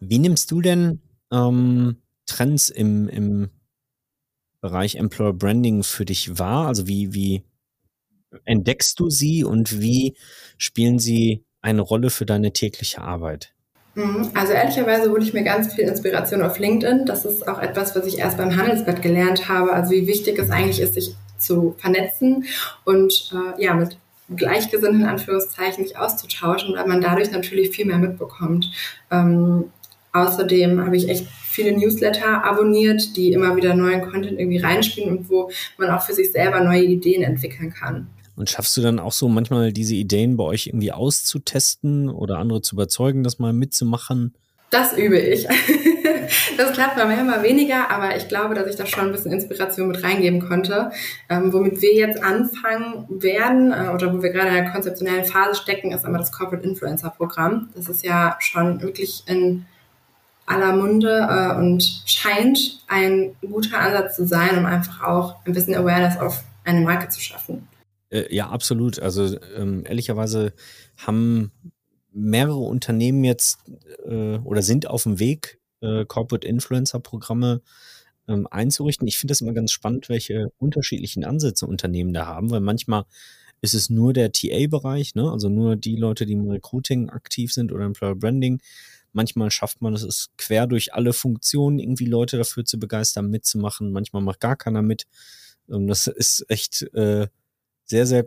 Wie 0.00 0.18
nimmst 0.18 0.50
du 0.50 0.60
denn 0.60 1.00
ähm, 1.32 1.96
Trends 2.26 2.68
im, 2.68 3.08
im 3.08 3.50
Bereich 4.60 4.96
Employer 4.96 5.32
Branding 5.32 5.82
für 5.82 6.04
dich 6.04 6.38
wahr? 6.38 6.66
Also 6.66 6.86
wie, 6.86 7.14
wie 7.14 7.44
entdeckst 8.44 9.00
du 9.00 9.10
sie 9.10 9.44
und 9.44 9.80
wie 9.80 10.16
spielen 10.58 10.98
sie 10.98 11.45
eine 11.66 11.82
Rolle 11.82 12.10
für 12.10 12.24
deine 12.24 12.52
tägliche 12.52 13.02
Arbeit? 13.02 13.52
Mhm. 13.94 14.30
Also 14.34 14.52
ehrlicherweise 14.52 15.10
hole 15.10 15.22
ich 15.22 15.34
mir 15.34 15.42
ganz 15.42 15.74
viel 15.74 15.84
Inspiration 15.84 16.42
auf 16.42 16.58
LinkedIn. 16.58 17.06
Das 17.06 17.24
ist 17.24 17.48
auch 17.48 17.58
etwas, 17.58 17.96
was 17.96 18.06
ich 18.06 18.18
erst 18.18 18.36
beim 18.36 18.56
Handelsblatt 18.56 19.02
gelernt 19.02 19.48
habe. 19.48 19.72
Also 19.72 19.90
wie 19.90 20.06
wichtig 20.06 20.38
es 20.38 20.50
eigentlich 20.50 20.80
ist, 20.80 20.94
sich 20.94 21.14
zu 21.38 21.74
vernetzen 21.78 22.44
und 22.84 23.32
äh, 23.32 23.62
ja 23.62 23.74
mit 23.74 23.98
Gleichgesinnten 24.34 25.02
in 25.02 25.06
Anführungszeichen 25.06 25.84
sich 25.84 25.96
auszutauschen, 25.98 26.74
weil 26.76 26.86
man 26.86 27.00
dadurch 27.00 27.30
natürlich 27.30 27.70
viel 27.70 27.86
mehr 27.86 27.98
mitbekommt. 27.98 28.70
Ähm, 29.10 29.70
außerdem 30.12 30.84
habe 30.84 30.96
ich 30.96 31.08
echt 31.08 31.26
viele 31.48 31.72
Newsletter 31.72 32.44
abonniert, 32.44 33.16
die 33.16 33.32
immer 33.32 33.56
wieder 33.56 33.74
neuen 33.74 34.02
Content 34.02 34.38
irgendwie 34.38 34.58
reinspielen 34.58 35.16
und 35.16 35.30
wo 35.30 35.50
man 35.78 35.90
auch 35.90 36.02
für 36.02 36.12
sich 36.12 36.32
selber 36.32 36.60
neue 36.60 36.82
Ideen 36.82 37.22
entwickeln 37.22 37.72
kann. 37.72 38.08
Und 38.36 38.50
schaffst 38.50 38.76
du 38.76 38.82
dann 38.82 38.98
auch 38.98 39.12
so 39.12 39.28
manchmal 39.28 39.72
diese 39.72 39.94
Ideen 39.94 40.36
bei 40.36 40.44
euch 40.44 40.66
irgendwie 40.66 40.92
auszutesten 40.92 42.10
oder 42.10 42.38
andere 42.38 42.60
zu 42.60 42.76
überzeugen, 42.76 43.24
das 43.24 43.38
mal 43.38 43.52
mitzumachen? 43.52 44.34
Das 44.70 44.92
übe 44.96 45.18
ich. 45.18 45.46
Das 46.56 46.72
klappt 46.72 46.96
bei 46.96 47.04
mir 47.04 47.20
immer 47.20 47.42
weniger, 47.42 47.90
aber 47.90 48.16
ich 48.16 48.28
glaube, 48.28 48.54
dass 48.54 48.66
ich 48.66 48.76
da 48.76 48.86
schon 48.86 49.06
ein 49.06 49.12
bisschen 49.12 49.32
Inspiration 49.32 49.88
mit 49.88 50.02
reingeben 50.02 50.40
konnte. 50.40 50.90
Ähm, 51.28 51.52
womit 51.52 51.82
wir 51.82 51.94
jetzt 51.94 52.22
anfangen 52.22 53.06
werden 53.08 53.72
äh, 53.72 53.90
oder 53.94 54.12
wo 54.12 54.22
wir 54.22 54.30
gerade 54.30 54.48
in 54.48 54.54
der 54.54 54.70
konzeptionellen 54.72 55.24
Phase 55.24 55.60
stecken, 55.60 55.92
ist 55.92 56.04
einmal 56.04 56.20
das 56.20 56.32
Corporate 56.32 56.66
Influencer 56.66 57.10
Programm. 57.10 57.68
Das 57.74 57.88
ist 57.88 58.04
ja 58.04 58.36
schon 58.40 58.80
wirklich 58.82 59.22
in 59.26 59.66
aller 60.46 60.74
Munde 60.74 61.28
äh, 61.28 61.56
und 61.58 62.02
scheint 62.06 62.80
ein 62.88 63.36
guter 63.40 63.78
Ansatz 63.78 64.16
zu 64.16 64.26
sein, 64.26 64.58
um 64.58 64.66
einfach 64.66 65.02
auch 65.02 65.36
ein 65.44 65.52
bisschen 65.52 65.74
Awareness 65.74 66.18
auf 66.18 66.42
eine 66.64 66.80
Marke 66.80 67.08
zu 67.08 67.20
schaffen. 67.20 67.68
Äh, 68.10 68.34
ja, 68.34 68.48
absolut. 68.48 69.00
Also 69.00 69.38
ähm, 69.56 69.84
ehrlicherweise 69.86 70.52
haben 70.96 71.52
mehrere 72.12 72.58
Unternehmen 72.58 73.24
jetzt 73.24 73.58
äh, 74.04 74.38
oder 74.38 74.62
sind 74.62 74.86
auf 74.88 75.02
dem 75.02 75.18
Weg, 75.18 75.60
äh, 75.80 76.04
Corporate 76.06 76.46
Influencer 76.46 77.00
Programme 77.00 77.62
ähm, 78.28 78.46
einzurichten. 78.50 79.06
Ich 79.06 79.18
finde 79.18 79.32
das 79.32 79.40
immer 79.40 79.52
ganz 79.52 79.72
spannend, 79.72 80.08
welche 80.08 80.50
unterschiedlichen 80.58 81.24
Ansätze 81.24 81.66
Unternehmen 81.66 82.12
da 82.12 82.26
haben, 82.26 82.50
weil 82.50 82.60
manchmal 82.60 83.04
ist 83.60 83.74
es 83.74 83.90
nur 83.90 84.12
der 84.12 84.32
TA-Bereich, 84.32 85.14
ne? 85.14 85.30
also 85.30 85.48
nur 85.48 85.76
die 85.76 85.96
Leute, 85.96 86.26
die 86.26 86.34
im 86.34 86.48
Recruiting 86.48 87.10
aktiv 87.10 87.52
sind 87.52 87.72
oder 87.72 87.84
Employer 87.84 88.14
Branding. 88.14 88.60
Manchmal 89.12 89.50
schafft 89.50 89.80
man 89.80 89.94
es 89.94 90.30
quer 90.36 90.66
durch 90.66 90.92
alle 90.92 91.12
Funktionen, 91.12 91.78
irgendwie 91.78 92.04
Leute 92.04 92.36
dafür 92.36 92.64
zu 92.64 92.78
begeistern, 92.78 93.30
mitzumachen. 93.30 93.92
Manchmal 93.92 94.22
macht 94.22 94.40
gar 94.40 94.56
keiner 94.56 94.82
mit. 94.82 95.06
Ähm, 95.70 95.86
das 95.86 96.06
ist 96.06 96.44
echt 96.48 96.82
äh, 96.94 97.28
sehr, 97.86 98.06
sehr 98.06 98.26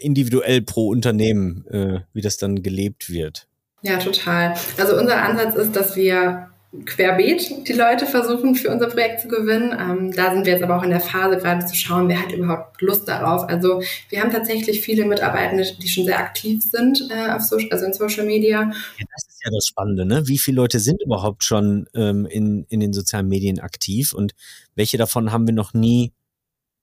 individuell 0.00 0.62
pro 0.62 0.88
Unternehmen, 0.88 1.66
äh, 1.68 2.00
wie 2.12 2.20
das 2.20 2.36
dann 2.36 2.62
gelebt 2.62 3.10
wird. 3.10 3.48
Ja, 3.82 3.98
total. 3.98 4.54
Also 4.78 4.96
unser 4.96 5.22
Ansatz 5.22 5.56
ist, 5.56 5.74
dass 5.74 5.96
wir 5.96 6.52
querbeet 6.86 7.68
die 7.68 7.72
Leute 7.74 8.06
versuchen, 8.06 8.54
für 8.54 8.70
unser 8.70 8.88
Projekt 8.88 9.20
zu 9.20 9.28
gewinnen. 9.28 9.76
Ähm, 9.78 10.12
da 10.12 10.32
sind 10.32 10.46
wir 10.46 10.54
jetzt 10.54 10.62
aber 10.62 10.78
auch 10.78 10.82
in 10.82 10.90
der 10.90 11.00
Phase, 11.00 11.36
gerade 11.36 11.66
zu 11.66 11.74
schauen, 11.74 12.08
wer 12.08 12.22
hat 12.22 12.32
überhaupt 12.32 12.80
Lust 12.80 13.06
darauf. 13.06 13.46
Also 13.48 13.82
wir 14.08 14.22
haben 14.22 14.30
tatsächlich 14.30 14.80
viele 14.80 15.04
Mitarbeitende, 15.04 15.66
die 15.82 15.88
schon 15.88 16.06
sehr 16.06 16.18
aktiv 16.18 16.62
sind 16.62 17.08
äh, 17.10 17.30
auf 17.30 17.42
Social, 17.42 17.68
also 17.70 17.84
in 17.84 17.92
Social 17.92 18.24
Media. 18.24 18.62
Ja, 18.62 19.04
das 19.14 19.28
ist 19.28 19.40
ja 19.44 19.50
das 19.50 19.66
Spannende, 19.66 20.06
ne? 20.06 20.26
Wie 20.28 20.38
viele 20.38 20.56
Leute 20.56 20.80
sind 20.80 21.02
überhaupt 21.02 21.44
schon 21.44 21.86
ähm, 21.94 22.24
in, 22.24 22.64
in 22.70 22.80
den 22.80 22.94
sozialen 22.94 23.28
Medien 23.28 23.60
aktiv 23.60 24.14
und 24.14 24.32
welche 24.74 24.96
davon 24.96 25.30
haben 25.30 25.46
wir 25.46 25.54
noch 25.54 25.74
nie 25.74 26.12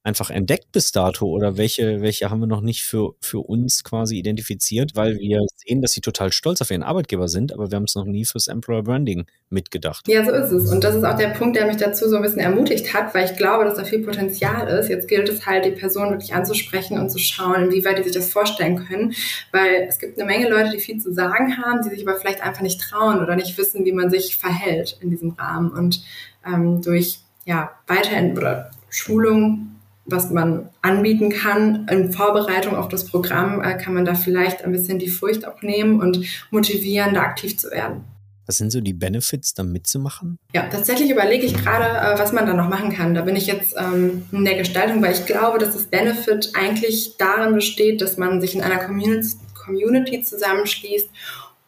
einfach 0.09 0.31
entdeckt 0.31 0.71
bis 0.71 0.91
dato 0.91 1.27
oder 1.27 1.55
welche, 1.55 2.01
welche 2.01 2.29
haben 2.29 2.39
wir 2.39 2.47
noch 2.47 2.61
nicht 2.61 2.83
für, 2.83 3.13
für 3.21 3.39
uns 3.39 3.83
quasi 3.83 4.17
identifiziert, 4.17 4.95
weil 4.95 5.17
wir 5.19 5.39
sehen, 5.55 5.81
dass 5.81 5.93
sie 5.93 6.01
total 6.01 6.33
stolz 6.33 6.61
auf 6.61 6.71
ihren 6.71 6.83
Arbeitgeber 6.83 7.27
sind, 7.27 7.53
aber 7.53 7.71
wir 7.71 7.75
haben 7.75 7.83
es 7.83 7.95
noch 7.95 8.05
nie 8.05 8.25
fürs 8.25 8.47
Employer 8.47 8.83
Branding 8.83 9.25
mitgedacht. 9.49 10.07
Ja, 10.07 10.25
so 10.25 10.31
ist 10.31 10.51
es. 10.51 10.71
Und 10.71 10.83
das 10.83 10.95
ist 10.95 11.03
auch 11.03 11.15
der 11.15 11.29
Punkt, 11.29 11.55
der 11.55 11.67
mich 11.67 11.77
dazu 11.77 12.09
so 12.09 12.15
ein 12.15 12.21
bisschen 12.23 12.39
ermutigt 12.39 12.93
hat, 12.93 13.13
weil 13.13 13.25
ich 13.25 13.37
glaube, 13.37 13.65
dass 13.65 13.75
da 13.75 13.83
viel 13.83 14.03
Potenzial 14.03 14.67
ist. 14.67 14.89
Jetzt 14.89 15.07
gilt 15.07 15.29
es 15.29 15.45
halt, 15.45 15.65
die 15.65 15.71
Person 15.71 16.09
wirklich 16.09 16.33
anzusprechen 16.33 16.97
und 16.97 17.09
zu 17.09 17.19
schauen, 17.19 17.65
inwieweit 17.65 17.99
die 17.99 18.03
sich 18.03 18.13
das 18.13 18.31
vorstellen 18.31 18.85
können, 18.87 19.13
weil 19.51 19.85
es 19.87 19.99
gibt 19.99 20.17
eine 20.17 20.25
Menge 20.25 20.49
Leute, 20.49 20.71
die 20.71 20.79
viel 20.79 20.99
zu 20.99 21.13
sagen 21.13 21.57
haben, 21.57 21.83
die 21.83 21.89
sich 21.89 22.07
aber 22.07 22.19
vielleicht 22.19 22.41
einfach 22.41 22.61
nicht 22.61 22.81
trauen 22.81 23.21
oder 23.21 23.35
nicht 23.35 23.57
wissen, 23.57 23.85
wie 23.85 23.91
man 23.91 24.09
sich 24.09 24.37
verhält 24.37 24.97
in 25.01 25.11
diesem 25.11 25.31
Rahmen. 25.31 25.71
Und 25.71 26.01
ähm, 26.45 26.81
durch 26.81 27.19
ja, 27.45 27.71
Weiterent 27.87 28.37
oder 28.37 28.71
Schulung 28.89 29.68
was 30.11 30.29
man 30.31 30.69
anbieten 30.81 31.29
kann. 31.29 31.87
In 31.89 32.11
Vorbereitung 32.11 32.75
auf 32.75 32.87
das 32.87 33.05
Programm 33.05 33.61
äh, 33.61 33.77
kann 33.77 33.93
man 33.93 34.05
da 34.05 34.15
vielleicht 34.15 34.63
ein 34.63 34.71
bisschen 34.71 34.99
die 34.99 35.09
Furcht 35.09 35.47
auch 35.47 35.61
nehmen 35.61 35.99
und 35.99 36.19
motivieren, 36.51 37.13
da 37.13 37.21
aktiv 37.21 37.57
zu 37.57 37.71
werden. 37.71 38.03
Was 38.49 38.57
sind 38.57 38.71
so 38.71 38.81
die 38.81 38.93
Benefits, 38.93 39.53
da 39.53 39.61
mitzumachen? 39.61 40.39
Ja, 40.55 40.63
tatsächlich 40.63 41.11
überlege 41.11 41.45
ich 41.45 41.53
gerade, 41.53 41.85
äh, 41.85 42.19
was 42.19 42.31
man 42.31 42.47
da 42.47 42.55
noch 42.55 42.67
machen 42.67 42.91
kann. 42.91 43.13
Da 43.13 43.21
bin 43.21 43.35
ich 43.35 43.45
jetzt 43.45 43.75
ähm, 43.77 44.25
in 44.31 44.43
der 44.43 44.57
Gestaltung, 44.57 45.03
weil 45.03 45.13
ich 45.13 45.27
glaube, 45.27 45.59
dass 45.59 45.73
das 45.73 45.83
Benefit 45.83 46.53
eigentlich 46.55 47.15
darin 47.19 47.53
besteht, 47.53 48.01
dass 48.01 48.17
man 48.17 48.41
sich 48.41 48.55
in 48.55 48.61
einer 48.61 48.77
Community, 48.79 49.37
Community 49.53 50.23
zusammenschließt 50.23 51.09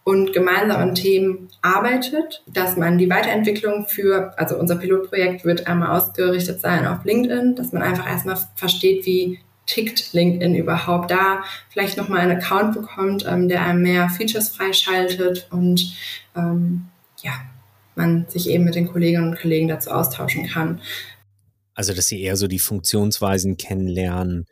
und 0.04 0.34
gemeinsam 0.34 0.82
an 0.82 0.96
Themen 0.96 1.50
arbeitet, 1.62 2.44
dass 2.48 2.76
man 2.76 2.98
die 2.98 3.10
Weiterentwicklung 3.10 3.86
für, 3.88 4.34
also 4.38 4.58
unser 4.58 4.76
Pilotprojekt 4.76 5.46
wird 5.46 5.68
einmal 5.68 5.98
ausgerichtet 5.98 6.60
sein 6.60 6.88
auf 6.88 7.06
LinkedIn, 7.06 7.56
dass 7.56 7.72
man 7.72 7.84
einfach 7.84 8.08
erstmal 8.08 8.38
versteht, 8.56 9.06
wie 9.06 9.40
tickt 9.68 10.14
LinkedIn 10.14 10.56
überhaupt 10.56 11.12
da, 11.12 11.44
vielleicht 11.70 11.98
nochmal 11.98 12.22
einen 12.22 12.38
Account 12.38 12.74
bekommt, 12.74 13.26
ähm, 13.28 13.48
der 13.48 13.64
einem 13.64 13.84
mehr 13.84 14.10
Features 14.10 14.50
freischaltet 14.50 15.48
und 15.52 15.94
ähm, 16.36 16.88
ja, 17.22 17.34
man 17.96 18.26
sich 18.28 18.50
eben 18.50 18.64
mit 18.64 18.76
den 18.76 18.88
Kolleginnen 18.88 19.30
und 19.30 19.40
Kollegen 19.40 19.68
dazu 19.68 19.92
austauschen 19.92 20.48
kann. 20.48 20.82
Also, 21.74 21.94
dass 21.94 22.08
sie 22.08 22.22
eher 22.22 22.36
so 22.36 22.48
die 22.48 22.60
Funktionsweisen 22.60 23.58
kennenlernen, 23.58 24.46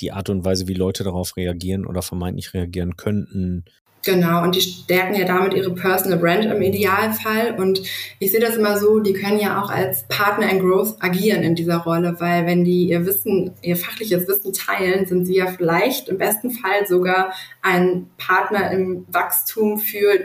die 0.00 0.12
Art 0.12 0.28
und 0.28 0.44
Weise, 0.44 0.66
wie 0.66 0.74
Leute 0.74 1.04
darauf 1.04 1.36
reagieren 1.36 1.86
oder 1.86 2.02
vermeintlich 2.02 2.52
reagieren 2.54 2.96
könnten, 2.96 3.64
Genau, 4.04 4.42
und 4.42 4.54
die 4.54 4.60
stärken 4.60 5.14
ja 5.14 5.24
damit 5.24 5.54
ihre 5.54 5.70
Personal 5.74 6.18
Brand 6.18 6.44
im 6.44 6.60
Idealfall. 6.60 7.54
Und 7.58 7.82
ich 8.18 8.30
sehe 8.30 8.40
das 8.40 8.56
immer 8.56 8.78
so, 8.78 9.00
die 9.00 9.14
können 9.14 9.40
ja 9.40 9.62
auch 9.62 9.70
als 9.70 10.04
Partner 10.08 10.50
in 10.50 10.60
Growth 10.60 10.96
agieren 11.00 11.42
in 11.42 11.54
dieser 11.54 11.78
Rolle, 11.78 12.16
weil 12.18 12.44
wenn 12.44 12.64
die 12.64 12.88
ihr 12.88 13.06
Wissen, 13.06 13.52
ihr 13.62 13.78
fachliches 13.78 14.28
Wissen 14.28 14.52
teilen, 14.52 15.06
sind 15.06 15.24
sie 15.24 15.36
ja 15.36 15.46
vielleicht 15.46 16.10
im 16.10 16.18
besten 16.18 16.50
Fall 16.50 16.86
sogar 16.86 17.32
ein 17.62 18.10
Partner 18.18 18.70
im 18.72 19.06
Wachstum 19.10 19.78
für 19.78 20.18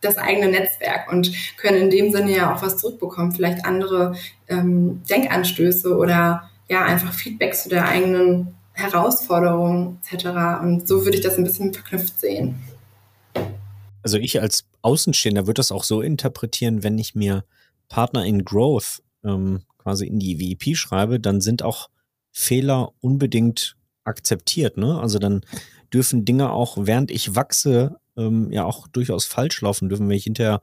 das 0.00 0.16
eigene 0.16 0.48
Netzwerk 0.48 1.10
und 1.10 1.32
können 1.56 1.78
in 1.78 1.90
dem 1.90 2.12
Sinne 2.12 2.36
ja 2.36 2.54
auch 2.54 2.62
was 2.62 2.78
zurückbekommen, 2.78 3.32
vielleicht 3.32 3.64
andere 3.64 4.14
ähm, 4.48 5.02
Denkanstöße 5.10 5.96
oder 5.96 6.50
ja 6.68 6.84
einfach 6.84 7.12
Feedback 7.12 7.56
zu 7.56 7.68
der 7.68 7.88
eigenen 7.88 8.54
Herausforderung 8.74 9.98
etc. 10.04 10.26
Und 10.60 10.86
so 10.86 11.04
würde 11.04 11.16
ich 11.16 11.22
das 11.22 11.36
ein 11.36 11.44
bisschen 11.44 11.72
verknüpft 11.72 12.20
sehen 12.20 12.60
also 14.04 14.18
ich 14.18 14.40
als 14.40 14.66
Außenstehender 14.82 15.46
würde 15.46 15.58
das 15.58 15.72
auch 15.72 15.82
so 15.82 16.02
interpretieren, 16.02 16.82
wenn 16.82 16.98
ich 16.98 17.14
mir 17.14 17.44
Partner 17.88 18.24
in 18.24 18.44
Growth 18.44 19.02
ähm, 19.24 19.62
quasi 19.78 20.06
in 20.06 20.18
die 20.18 20.38
VIP 20.38 20.76
schreibe, 20.76 21.18
dann 21.18 21.40
sind 21.40 21.62
auch 21.62 21.88
Fehler 22.30 22.92
unbedingt 23.00 23.76
akzeptiert. 24.04 24.76
Ne? 24.76 25.00
Also 25.00 25.18
dann 25.18 25.40
dürfen 25.92 26.24
Dinge 26.24 26.52
auch, 26.52 26.76
während 26.80 27.10
ich 27.10 27.34
wachse, 27.34 27.96
ähm, 28.16 28.52
ja 28.52 28.64
auch 28.64 28.86
durchaus 28.88 29.24
falsch 29.24 29.60
laufen 29.62 29.88
dürfen, 29.88 30.08
wenn 30.08 30.16
ich 30.16 30.24
hinterher 30.24 30.60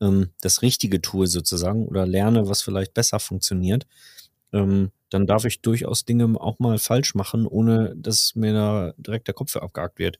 ähm, 0.00 0.30
das 0.40 0.62
Richtige 0.62 1.00
tue 1.00 1.28
sozusagen 1.28 1.86
oder 1.86 2.04
lerne, 2.04 2.48
was 2.48 2.62
vielleicht 2.62 2.94
besser 2.94 3.20
funktioniert. 3.20 3.86
Ähm, 4.52 4.90
dann 5.08 5.26
darf 5.26 5.44
ich 5.44 5.60
durchaus 5.60 6.04
Dinge 6.04 6.40
auch 6.40 6.58
mal 6.58 6.78
falsch 6.78 7.14
machen, 7.14 7.46
ohne 7.46 7.94
dass 7.96 8.34
mir 8.34 8.52
da 8.52 8.94
direkt 8.96 9.28
der 9.28 9.34
Kopf 9.34 9.54
abgehakt 9.56 9.98
wird. 9.98 10.18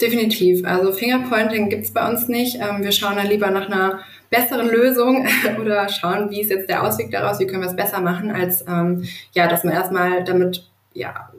Definitiv. 0.00 0.64
Also 0.64 0.92
Fingerpointing 0.92 1.68
gibt's 1.68 1.92
bei 1.92 2.08
uns 2.08 2.28
nicht. 2.28 2.56
Ähm, 2.56 2.82
wir 2.82 2.92
schauen 2.92 3.16
dann 3.16 3.26
lieber 3.26 3.50
nach 3.50 3.66
einer 3.66 4.00
besseren 4.30 4.68
Lösung 4.68 5.26
oder 5.60 5.88
schauen, 5.88 6.30
wie 6.30 6.40
ist 6.40 6.50
jetzt 6.50 6.68
der 6.68 6.86
Ausweg 6.86 7.10
daraus, 7.10 7.38
wie 7.38 7.46
können 7.46 7.62
wir 7.62 7.68
es 7.68 7.76
besser 7.76 8.00
machen, 8.00 8.30
als 8.30 8.64
ähm, 8.66 9.04
ja, 9.32 9.46
dass 9.48 9.64
man 9.64 9.74
erstmal 9.74 10.24
damit 10.24 10.66
ja, 10.94 11.30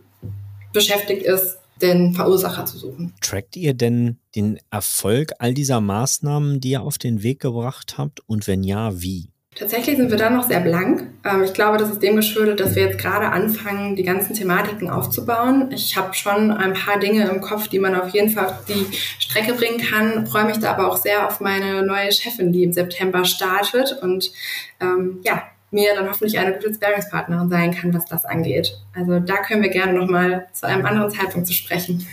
beschäftigt 0.73 1.23
ist, 1.23 1.57
den 1.81 2.13
Verursacher 2.13 2.65
zu 2.65 2.77
suchen. 2.77 3.13
Trackt 3.21 3.55
ihr 3.55 3.73
denn 3.73 4.17
den 4.35 4.59
Erfolg 4.69 5.31
all 5.39 5.53
dieser 5.53 5.81
Maßnahmen, 5.81 6.59
die 6.59 6.71
ihr 6.71 6.83
auf 6.83 6.99
den 6.99 7.23
Weg 7.23 7.39
gebracht 7.39 7.95
habt? 7.97 8.21
Und 8.27 8.47
wenn 8.47 8.63
ja, 8.63 9.01
wie? 9.01 9.30
Tatsächlich 9.55 9.97
sind 9.97 10.09
wir 10.09 10.17
da 10.17 10.29
noch 10.29 10.47
sehr 10.47 10.61
blank. 10.61 11.07
Ähm, 11.25 11.43
ich 11.43 11.53
glaube, 11.53 11.77
das 11.77 11.89
ist 11.89 12.01
dem 12.01 12.15
geschuldet, 12.15 12.61
dass 12.61 12.75
wir 12.75 12.83
jetzt 12.83 12.97
gerade 12.97 13.27
anfangen, 13.27 13.97
die 13.97 14.03
ganzen 14.03 14.33
Thematiken 14.33 14.89
aufzubauen. 14.89 15.69
Ich 15.71 15.97
habe 15.97 16.13
schon 16.13 16.51
ein 16.51 16.73
paar 16.73 16.99
Dinge 16.99 17.29
im 17.29 17.41
Kopf, 17.41 17.67
die 17.67 17.79
man 17.79 17.93
auf 17.93 18.09
jeden 18.09 18.29
Fall 18.29 18.45
auf 18.45 18.65
die 18.65 18.87
Strecke 19.19 19.53
bringen 19.53 19.79
kann, 19.79 20.25
freue 20.25 20.45
mich 20.45 20.59
da 20.59 20.71
aber 20.71 20.89
auch 20.89 20.95
sehr 20.95 21.27
auf 21.27 21.41
meine 21.41 21.85
neue 21.85 22.11
Chefin, 22.13 22.53
die 22.53 22.63
im 22.63 22.71
September 22.71 23.25
startet 23.25 23.97
und 24.01 24.31
ähm, 24.79 25.19
ja, 25.23 25.43
mir 25.69 25.95
dann 25.95 26.07
hoffentlich 26.07 26.39
eine 26.39 26.53
gute 26.53 26.73
Sparringspartnerin 26.73 27.49
sein 27.49 27.73
kann, 27.73 27.93
was 27.93 28.05
das 28.05 28.25
angeht. 28.25 28.77
Also 28.95 29.19
da 29.19 29.37
können 29.37 29.63
wir 29.63 29.69
gerne 29.69 29.93
nochmal 29.93 30.47
zu 30.53 30.65
einem 30.65 30.85
anderen 30.85 31.11
Zeitpunkt 31.11 31.47
zu 31.47 31.53
sprechen. 31.53 32.07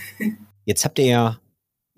Jetzt 0.65 0.83
habt 0.83 0.99
ihr 0.99 1.05
ja 1.05 1.39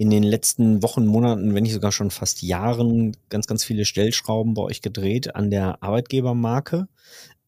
in 0.01 0.09
den 0.09 0.23
letzten 0.23 0.81
Wochen, 0.81 1.05
Monaten, 1.05 1.53
wenn 1.53 1.61
nicht 1.61 1.73
sogar 1.73 1.91
schon 1.91 2.09
fast 2.09 2.41
Jahren, 2.41 3.15
ganz, 3.29 3.45
ganz 3.45 3.63
viele 3.63 3.85
Stellschrauben 3.85 4.55
bei 4.55 4.63
euch 4.63 4.81
gedreht 4.81 5.35
an 5.35 5.51
der 5.51 5.83
Arbeitgebermarke. 5.83 6.87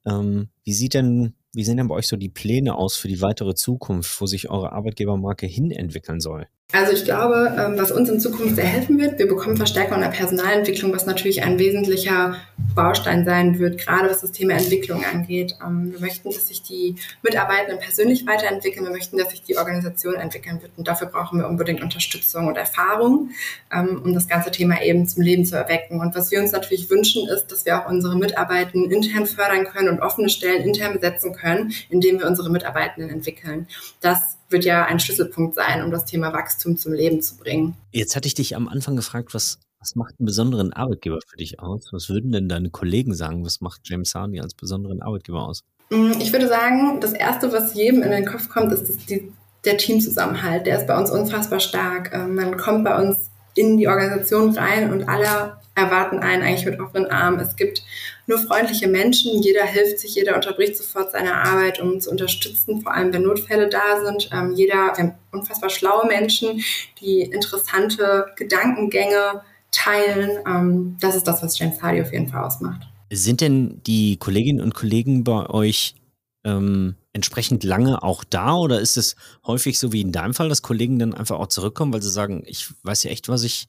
Ähm, 0.05 0.49
wie 0.63 0.73
sieht 0.73 0.93
denn, 0.93 1.33
wie 1.51 1.63
sehen 1.63 1.77
denn 1.77 1.87
bei 1.87 1.95
euch 1.95 2.07
so 2.07 2.15
die 2.15 2.29
Pläne 2.29 2.75
aus 2.75 2.95
für 2.95 3.07
die 3.07 3.21
weitere 3.21 3.55
Zukunft, 3.55 4.21
wo 4.21 4.27
sich 4.27 4.51
eure 4.51 4.71
Arbeitgebermarke 4.71 5.47
hin 5.47 5.71
entwickeln 5.71 6.19
soll? 6.19 6.45
Also 6.73 6.91
ich 6.91 7.05
glaube, 7.05 7.55
ähm, 7.55 7.77
was 7.77 7.91
uns 7.91 8.09
in 8.09 8.19
Zukunft 8.19 8.55
sehr 8.55 8.65
helfen 8.65 8.99
wird, 8.99 9.19
wir 9.19 9.27
bekommen 9.27 9.57
Verstärkung 9.57 9.97
in 9.97 10.01
der 10.01 10.09
Personalentwicklung, 10.09 10.91
was 10.91 11.05
natürlich 11.05 11.43
ein 11.43 11.59
wesentlicher 11.59 12.36
Baustein 12.73 13.25
sein 13.25 13.59
wird, 13.59 13.77
gerade 13.77 14.09
was 14.09 14.21
das 14.21 14.31
Thema 14.31 14.53
Entwicklung 14.53 15.05
angeht. 15.05 15.55
Ähm, 15.63 15.91
wir 15.93 15.99
möchten, 15.99 16.31
dass 16.31 16.47
sich 16.47 16.63
die 16.63 16.95
Mitarbeitenden 17.21 17.77
persönlich 17.77 18.25
weiterentwickeln. 18.25 18.86
Wir 18.86 18.91
möchten, 18.91 19.19
dass 19.19 19.29
sich 19.29 19.43
die 19.43 19.55
Organisation 19.55 20.15
entwickeln 20.15 20.63
wird. 20.63 20.71
Und 20.75 20.88
dafür 20.88 21.09
brauchen 21.09 21.38
wir 21.38 21.47
unbedingt 21.47 21.83
Unterstützung 21.83 22.47
und 22.47 22.57
Erfahrung, 22.57 23.29
ähm, 23.71 24.01
um 24.03 24.15
das 24.15 24.27
ganze 24.27 24.49
Thema 24.49 24.81
eben 24.81 25.07
zum 25.07 25.21
Leben 25.21 25.45
zu 25.45 25.55
erwecken. 25.55 26.01
Und 26.01 26.15
was 26.15 26.31
wir 26.31 26.41
uns 26.41 26.53
natürlich 26.53 26.89
wünschen, 26.89 27.29
ist, 27.29 27.51
dass 27.51 27.67
wir 27.67 27.79
auch 27.79 27.88
unsere 27.88 28.17
Mitarbeitenden 28.17 28.89
intern 28.89 29.27
fördern 29.27 29.65
können 29.65 29.89
und 29.89 29.99
offene 29.99 30.29
Stellen 30.29 30.63
intern 30.63 30.93
besetzen 30.93 31.33
können, 31.33 31.71
indem 31.89 32.17
wir 32.17 32.25
unsere 32.25 32.49
Mitarbeitenden 32.49 33.12
entwickeln. 33.12 33.67
Das 34.01 34.38
wird 34.53 34.63
ja 34.63 34.85
ein 34.85 34.99
Schlüsselpunkt 34.99 35.55
sein, 35.55 35.83
um 35.83 35.91
das 35.91 36.05
Thema 36.05 36.31
Wachstum 36.31 36.77
zum 36.77 36.93
Leben 36.93 37.21
zu 37.21 37.35
bringen. 37.35 37.75
Jetzt 37.91 38.15
hatte 38.15 38.27
ich 38.27 38.35
dich 38.35 38.55
am 38.55 38.69
Anfang 38.69 38.95
gefragt, 38.95 39.33
was, 39.33 39.59
was 39.79 39.95
macht 39.95 40.15
einen 40.17 40.25
besonderen 40.25 40.71
Arbeitgeber 40.71 41.19
für 41.27 41.37
dich 41.37 41.59
aus? 41.59 41.89
Was 41.91 42.07
würden 42.09 42.31
denn 42.31 42.47
deine 42.47 42.69
Kollegen 42.69 43.13
sagen? 43.13 43.43
Was 43.43 43.59
macht 43.59 43.81
James 43.83 44.15
Hardy 44.15 44.39
als 44.39 44.53
besonderen 44.53 45.01
Arbeitgeber 45.01 45.45
aus? 45.45 45.63
Mm, 45.89 46.11
ich 46.19 46.31
würde 46.31 46.47
sagen, 46.47 47.01
das 47.01 47.13
Erste, 47.13 47.51
was 47.51 47.73
jedem 47.73 48.01
in 48.03 48.11
den 48.11 48.25
Kopf 48.25 48.47
kommt, 48.47 48.71
ist 48.71 49.09
die, 49.09 49.31
der 49.65 49.77
Teamzusammenhalt. 49.77 50.65
Der 50.65 50.77
ist 50.77 50.87
bei 50.87 50.97
uns 50.97 51.11
unfassbar 51.11 51.59
stark. 51.59 52.13
Ähm, 52.13 52.35
man 52.35 52.55
kommt 52.57 52.85
bei 52.85 52.97
uns 53.01 53.29
in 53.55 53.77
die 53.77 53.87
Organisation 53.87 54.57
rein 54.57 54.91
und 54.91 55.09
alle 55.09 55.57
erwarten 55.75 56.19
einen 56.19 56.43
eigentlich 56.43 56.65
mit 56.65 56.79
offenen 56.79 57.07
Armen. 57.07 57.39
Es 57.39 57.55
gibt 57.55 57.83
nur 58.27 58.38
freundliche 58.38 58.88
Menschen, 58.88 59.41
jeder 59.41 59.65
hilft 59.65 59.99
sich, 59.99 60.15
jeder 60.15 60.36
unterbricht 60.36 60.77
sofort 60.77 61.12
seine 61.12 61.33
Arbeit, 61.36 61.79
um 61.79 61.99
zu 61.99 62.12
unterstützen, 62.12 62.81
vor 62.81 62.93
allem 62.93 63.12
wenn 63.13 63.23
Notfälle 63.23 63.69
da 63.69 64.03
sind. 64.05 64.29
Ähm, 64.31 64.53
jeder, 64.53 64.93
wir 64.95 64.97
haben 64.97 65.15
unfassbar 65.31 65.69
schlaue 65.69 66.07
Menschen, 66.07 66.62
die 67.01 67.21
interessante 67.21 68.27
Gedankengänge 68.36 69.41
teilen. 69.71 70.39
Ähm, 70.47 70.97
das 70.99 71.15
ist 71.15 71.27
das, 71.27 71.41
was 71.41 71.57
James 71.57 71.81
Hardy 71.81 72.01
auf 72.01 72.13
jeden 72.13 72.27
Fall 72.27 72.43
ausmacht. 72.43 72.81
Sind 73.12 73.41
denn 73.41 73.81
die 73.86 74.17
Kolleginnen 74.17 74.62
und 74.62 74.73
Kollegen 74.73 75.23
bei 75.23 75.49
euch 75.49 75.95
ähm, 76.43 76.95
entsprechend 77.13 77.63
lange 77.63 78.03
auch 78.03 78.23
da 78.23 78.55
oder 78.55 78.79
ist 78.79 78.97
es 78.97 79.15
häufig 79.45 79.79
so 79.79 79.91
wie 79.91 80.01
in 80.01 80.12
deinem 80.12 80.33
Fall, 80.33 80.49
dass 80.49 80.62
Kollegen 80.62 80.99
dann 80.99 81.13
einfach 81.13 81.39
auch 81.39 81.47
zurückkommen, 81.47 81.93
weil 81.93 82.01
sie 82.01 82.09
sagen, 82.09 82.43
ich 82.45 82.67
weiß 82.83 83.03
ja 83.03 83.12
echt, 83.12 83.29
was 83.29 83.43
ich 83.43 83.67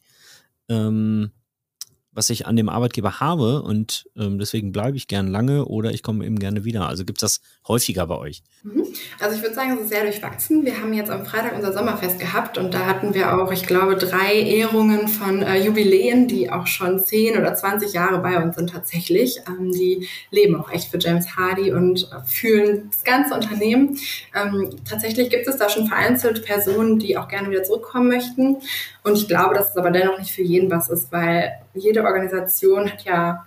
ähm, 0.68 1.30
was 2.14 2.30
ich 2.30 2.46
an 2.46 2.56
dem 2.56 2.68
Arbeitgeber 2.68 3.20
habe 3.20 3.62
und 3.62 4.08
ähm, 4.16 4.38
deswegen 4.38 4.72
bleibe 4.72 4.96
ich 4.96 5.08
gern 5.08 5.28
lange 5.28 5.66
oder 5.66 5.90
ich 5.90 6.02
komme 6.02 6.24
eben 6.24 6.38
gerne 6.38 6.64
wieder. 6.64 6.88
Also 6.88 7.04
gibt 7.04 7.22
es 7.22 7.38
das 7.38 7.46
häufiger 7.66 8.06
bei 8.06 8.16
euch? 8.16 8.42
Mhm. 8.62 8.86
Also 9.20 9.36
ich 9.36 9.42
würde 9.42 9.54
sagen, 9.54 9.72
es 9.74 9.82
ist 9.82 9.88
sehr 9.88 10.02
durchwachsen. 10.02 10.64
Wir 10.64 10.80
haben 10.80 10.92
jetzt 10.92 11.10
am 11.10 11.26
Freitag 11.26 11.54
unser 11.56 11.72
Sommerfest 11.72 12.20
gehabt 12.20 12.56
und 12.56 12.72
da 12.72 12.86
hatten 12.86 13.14
wir 13.14 13.36
auch, 13.36 13.50
ich 13.52 13.66
glaube, 13.66 13.96
drei 13.96 14.34
Ehrungen 14.34 15.08
von 15.08 15.42
äh, 15.42 15.64
Jubiläen, 15.64 16.28
die 16.28 16.50
auch 16.50 16.66
schon 16.66 17.00
zehn 17.00 17.36
oder 17.36 17.54
20 17.54 17.92
Jahre 17.92 18.18
bei 18.18 18.40
uns 18.40 18.54
sind 18.54 18.70
tatsächlich. 18.70 19.40
Ähm, 19.48 19.72
die 19.72 20.08
leben 20.30 20.56
auch 20.56 20.70
echt 20.70 20.90
für 20.90 20.98
James 20.98 21.36
Hardy 21.36 21.72
und 21.72 22.10
äh, 22.12 22.24
fühlen 22.26 22.90
das 22.90 23.02
ganze 23.02 23.34
Unternehmen. 23.34 23.98
Ähm, 24.34 24.70
tatsächlich 24.88 25.30
gibt 25.30 25.48
es 25.48 25.56
da 25.56 25.68
schon 25.68 25.88
vereinzelt 25.88 26.44
Personen, 26.44 26.98
die 26.98 27.16
auch 27.18 27.28
gerne 27.28 27.50
wieder 27.50 27.64
zurückkommen 27.64 28.08
möchten. 28.08 28.58
Und 29.02 29.18
ich 29.18 29.26
glaube, 29.26 29.54
dass 29.54 29.70
es 29.70 29.76
aber 29.76 29.90
dennoch 29.90 30.18
nicht 30.18 30.32
für 30.32 30.42
jeden 30.42 30.70
was 30.70 30.88
ist, 30.88 31.10
weil 31.12 31.52
jede 31.74 32.04
Organisation 32.04 32.90
hat 32.90 33.04
ja 33.04 33.46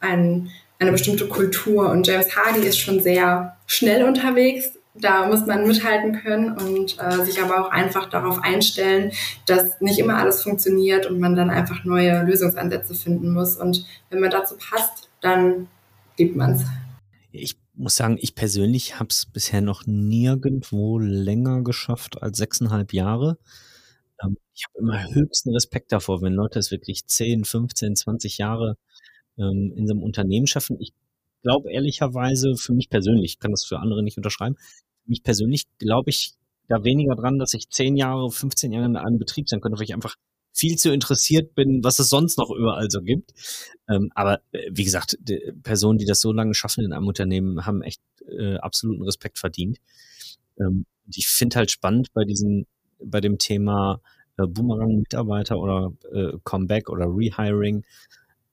ein, 0.00 0.50
eine 0.78 0.92
bestimmte 0.92 1.28
Kultur 1.28 1.90
und 1.90 2.06
James 2.06 2.36
Hardy 2.36 2.66
ist 2.66 2.78
schon 2.78 3.00
sehr 3.00 3.56
schnell 3.66 4.04
unterwegs. 4.04 4.78
Da 4.94 5.26
muss 5.26 5.46
man 5.46 5.66
mithalten 5.66 6.20
können 6.20 6.52
und 6.52 6.98
äh, 7.00 7.24
sich 7.24 7.40
aber 7.40 7.64
auch 7.64 7.70
einfach 7.70 8.10
darauf 8.10 8.42
einstellen, 8.42 9.12
dass 9.46 9.80
nicht 9.80 9.98
immer 9.98 10.18
alles 10.18 10.42
funktioniert 10.42 11.06
und 11.06 11.18
man 11.18 11.34
dann 11.34 11.48
einfach 11.48 11.84
neue 11.84 12.22
Lösungsansätze 12.24 12.94
finden 12.94 13.32
muss. 13.32 13.56
Und 13.56 13.86
wenn 14.10 14.20
man 14.20 14.30
dazu 14.30 14.54
passt, 14.56 15.08
dann 15.22 15.68
liebt 16.18 16.36
man 16.36 16.52
es. 16.52 16.64
Ich 17.30 17.56
muss 17.74 17.96
sagen, 17.96 18.18
ich 18.20 18.34
persönlich 18.34 18.98
habe 18.98 19.08
es 19.08 19.24
bisher 19.24 19.62
noch 19.62 19.86
nirgendwo 19.86 20.98
länger 20.98 21.62
geschafft 21.62 22.22
als 22.22 22.36
sechseinhalb 22.36 22.92
Jahre. 22.92 23.38
Ähm, 24.22 24.36
ich 24.54 24.64
habe 24.64 24.78
immer 24.78 25.14
höchsten 25.14 25.50
Respekt 25.50 25.92
davor, 25.92 26.22
wenn 26.22 26.34
Leute 26.34 26.58
es 26.58 26.70
wirklich 26.70 27.06
10, 27.06 27.44
15, 27.44 27.96
20 27.96 28.38
Jahre 28.38 28.76
ähm, 29.38 29.72
in 29.76 29.86
so 29.86 29.94
einem 29.94 30.02
Unternehmen 30.02 30.46
schaffen. 30.46 30.76
Ich 30.80 30.92
glaube 31.42 31.72
ehrlicherweise, 31.72 32.56
für 32.56 32.72
mich 32.72 32.88
persönlich, 32.88 33.32
ich 33.32 33.38
kann 33.38 33.50
das 33.50 33.64
für 33.64 33.78
andere 33.78 34.02
nicht 34.02 34.16
unterschreiben, 34.16 34.56
für 34.56 35.10
mich 35.10 35.22
persönlich 35.22 35.66
glaube 35.78 36.10
ich 36.10 36.34
da 36.68 36.84
weniger 36.84 37.16
dran, 37.16 37.38
dass 37.38 37.54
ich 37.54 37.68
10 37.68 37.96
Jahre, 37.96 38.30
15 38.30 38.72
Jahre 38.72 38.86
in 38.86 38.96
einem 38.96 39.18
Betrieb 39.18 39.48
sein 39.48 39.60
könnte, 39.60 39.78
weil 39.78 39.84
ich 39.84 39.94
einfach 39.94 40.16
viel 40.52 40.76
zu 40.76 40.92
interessiert 40.92 41.54
bin, 41.54 41.82
was 41.82 41.98
es 41.98 42.08
sonst 42.08 42.38
noch 42.38 42.50
überall 42.50 42.90
so 42.90 43.00
gibt. 43.00 43.32
Ähm, 43.88 44.10
aber 44.14 44.42
äh, 44.52 44.70
wie 44.70 44.84
gesagt, 44.84 45.18
die 45.20 45.52
Personen, 45.62 45.98
die 45.98 46.04
das 46.04 46.20
so 46.20 46.32
lange 46.32 46.54
schaffen 46.54 46.84
in 46.84 46.92
einem 46.92 47.06
Unternehmen, 47.06 47.64
haben 47.66 47.82
echt 47.82 48.02
äh, 48.28 48.56
absoluten 48.56 49.02
Respekt 49.02 49.38
verdient. 49.38 49.78
Ähm, 50.58 50.86
ich 51.14 51.26
finde 51.26 51.56
halt 51.56 51.70
spannend 51.70 52.12
bei 52.12 52.24
diesen, 52.24 52.66
bei 53.04 53.20
dem 53.20 53.38
Thema 53.38 54.00
äh, 54.38 54.46
Boomerang-Mitarbeiter 54.46 55.58
oder 55.58 55.92
äh, 56.12 56.38
Comeback 56.44 56.88
oder 56.88 57.06
Rehiring, 57.06 57.84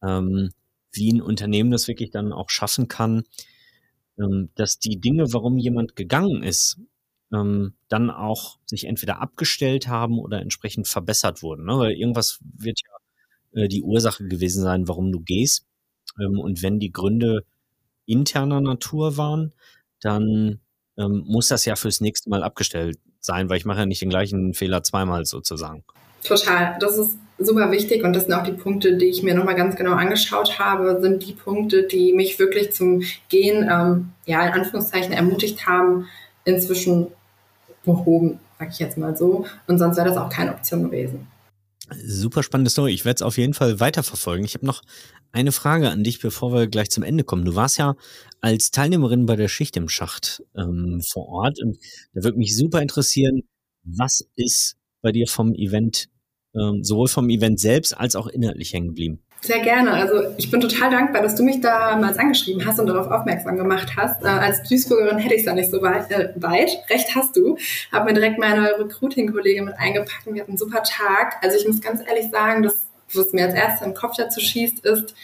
ähm, 0.04 0.52
wie 0.92 1.12
ein 1.12 1.22
Unternehmen 1.22 1.72
das 1.72 1.88
wirklich 1.88 2.12
dann 2.12 2.34
auch 2.34 2.50
schaffen 2.50 2.88
kann, 2.88 3.24
ähm, 4.20 4.50
dass 4.56 4.80
die 4.80 5.00
Dinge, 5.00 5.34
warum 5.34 5.58
jemand 5.58 5.96
gegangen 5.96 6.44
ist, 6.44 6.80
ähm, 7.34 7.74
dann 7.90 8.10
auch 8.10 8.60
sich 8.66 8.86
entweder 8.86 9.22
abgestellt 9.22 9.88
haben 9.88 10.20
oder 10.20 10.42
entsprechend 10.42 10.88
verbessert 10.88 11.44
wurden. 11.44 11.66
Ne? 11.66 11.78
Weil 11.78 11.92
irgendwas 11.94 12.40
wird 12.42 12.80
ja 12.84 13.62
äh, 13.64 13.68
die 13.68 13.84
Ursache 13.84 14.28
gewesen 14.28 14.64
sein, 14.64 14.88
warum 14.88 15.12
du 15.12 15.20
gehst. 15.20 15.68
Ähm, 16.20 16.40
und 16.40 16.64
wenn 16.64 16.80
die 16.80 16.92
Gründe 16.92 17.46
interner 18.06 18.62
Natur 18.62 19.18
waren, 19.18 19.54
dann 20.02 20.60
ähm, 21.00 21.24
muss 21.26 21.48
das 21.48 21.66
ja 21.66 21.76
fürs 21.76 22.02
nächste 22.02 22.30
Mal 22.30 22.44
abgestellt 22.44 23.00
sein, 23.20 23.50
weil 23.50 23.58
ich 23.58 23.66
mache 23.66 23.80
ja 23.80 23.86
nicht 23.86 24.02
den 24.02 24.10
gleichen 24.10 24.54
Fehler 24.54 24.84
zweimal 24.84 25.26
sozusagen. 25.26 25.84
Total. 26.24 26.78
Das 26.80 26.98
ist 26.98 27.18
super 27.38 27.72
wichtig 27.72 28.04
und 28.04 28.14
das 28.14 28.26
sind 28.26 28.34
auch 28.34 28.44
die 28.44 28.52
Punkte, 28.52 28.98
die 28.98 29.06
ich 29.06 29.24
mir 29.24 29.34
nochmal 29.34 29.56
ganz 29.56 29.76
genau 29.76 29.94
angeschaut 29.94 30.60
habe, 30.60 31.00
sind 31.02 31.26
die 31.26 31.34
Punkte, 31.34 31.84
die 31.84 32.14
mich 32.14 32.38
wirklich 32.38 32.74
zum 32.74 33.02
Gehen, 33.30 33.68
ähm, 33.72 34.12
ja, 34.26 34.46
in 34.46 34.54
Anführungszeichen 34.54 35.14
ermutigt 35.14 35.66
haben, 35.66 36.08
inzwischen 36.44 37.08
behoben, 37.86 38.40
sag 38.60 38.70
ich 38.70 38.80
jetzt 38.80 38.98
mal 38.98 39.16
so. 39.16 39.46
Und 39.68 39.80
sonst 39.80 39.98
wäre 39.98 40.10
das 40.10 40.18
auch 40.18 40.30
keine 40.30 40.54
Option 40.54 40.84
gewesen. 40.84 41.28
Super 42.06 42.44
spannende 42.44 42.70
Story. 42.70 42.94
Ich 42.94 43.06
werde 43.06 43.18
es 43.18 43.22
auf 43.22 43.38
jeden 43.38 43.54
Fall 43.54 43.80
weiterverfolgen. 43.80 44.46
Ich 44.46 44.54
habe 44.56 44.66
noch 44.66 44.82
eine 45.32 45.52
Frage 45.52 45.90
an 45.90 46.04
dich, 46.04 46.20
bevor 46.20 46.54
wir 46.54 46.68
gleich 46.68 46.90
zum 46.90 47.04
Ende 47.04 47.24
kommen. 47.24 47.46
Du 47.46 47.56
warst 47.56 47.78
ja 47.78 47.96
als 48.42 48.72
Teilnehmerin 48.72 49.26
bei 49.26 49.36
der 49.36 49.48
Schicht 49.48 49.78
im 49.78 49.90
Schacht 49.90 50.44
ähm, 50.56 51.02
vor 51.08 51.28
Ort 51.28 51.62
und 51.62 51.78
da 52.14 52.24
würde 52.24 52.38
mich 52.38 52.56
super 52.56 52.82
interessieren, 52.82 53.44
was 53.84 54.28
ist 54.36 54.78
bei 55.02 55.12
dir 55.12 55.28
vom 55.28 55.54
Event, 55.54 56.10
ähm, 56.56 56.84
sowohl 56.84 57.08
vom 57.08 57.30
Event 57.30 57.60
selbst 57.60 57.98
als 57.98 58.16
auch 58.16 58.28
inhaltlich 58.28 58.74
hängen 58.74 58.90
geblieben? 58.90 59.20
Sehr 59.42 59.60
gerne. 59.60 59.94
Also 59.94 60.34
ich 60.38 60.52
bin 60.52 60.60
total 60.60 60.92
dankbar, 60.92 61.22
dass 61.22 61.36
du 61.36 61.44
mich 61.44 61.62
damals 61.62 62.18
angeschrieben 62.18 62.66
hast 62.66 62.80
und 62.80 62.88
darauf 62.88 63.10
aufmerksam 63.10 63.58
gemacht 63.58 63.94
hast. 63.96 64.22
Äh, 64.22 64.28
als 64.28 64.64
Duisburgerin 64.64 65.18
hätte 65.18 65.34
ich 65.34 65.42
es 65.42 65.46
ja 65.46 65.54
nicht 65.54 65.72
so 65.72 65.82
weit, 65.82 66.12
äh, 66.12 66.34
weit. 66.36 66.72
Recht 66.90 67.16
hast 67.16 67.38
du. 67.38 67.58
Habe 67.92 68.06
mir 68.06 68.14
direkt 68.14 68.38
meine 68.38 68.78
Recruiting-Kollegin 68.78 69.66
mit 69.66 69.76
eingepackt 69.78 70.28
und 70.28 70.34
wir 70.34 70.42
hatten 70.42 70.52
einen 70.52 70.58
super 70.58 70.84
Tag. 70.84 71.38
Also 71.42 71.58
ich 71.58 71.66
muss 71.66 71.80
ganz 71.80 72.02
ehrlich 72.06 72.30
sagen, 72.32 72.64
das, 72.64 72.82
was 73.14 73.32
mir 73.32 73.46
als 73.46 73.54
erstes 73.54 73.88
im 73.88 73.94
Kopf 73.94 74.18
dazu 74.18 74.42
schießt, 74.42 74.86
ist, 74.86 75.16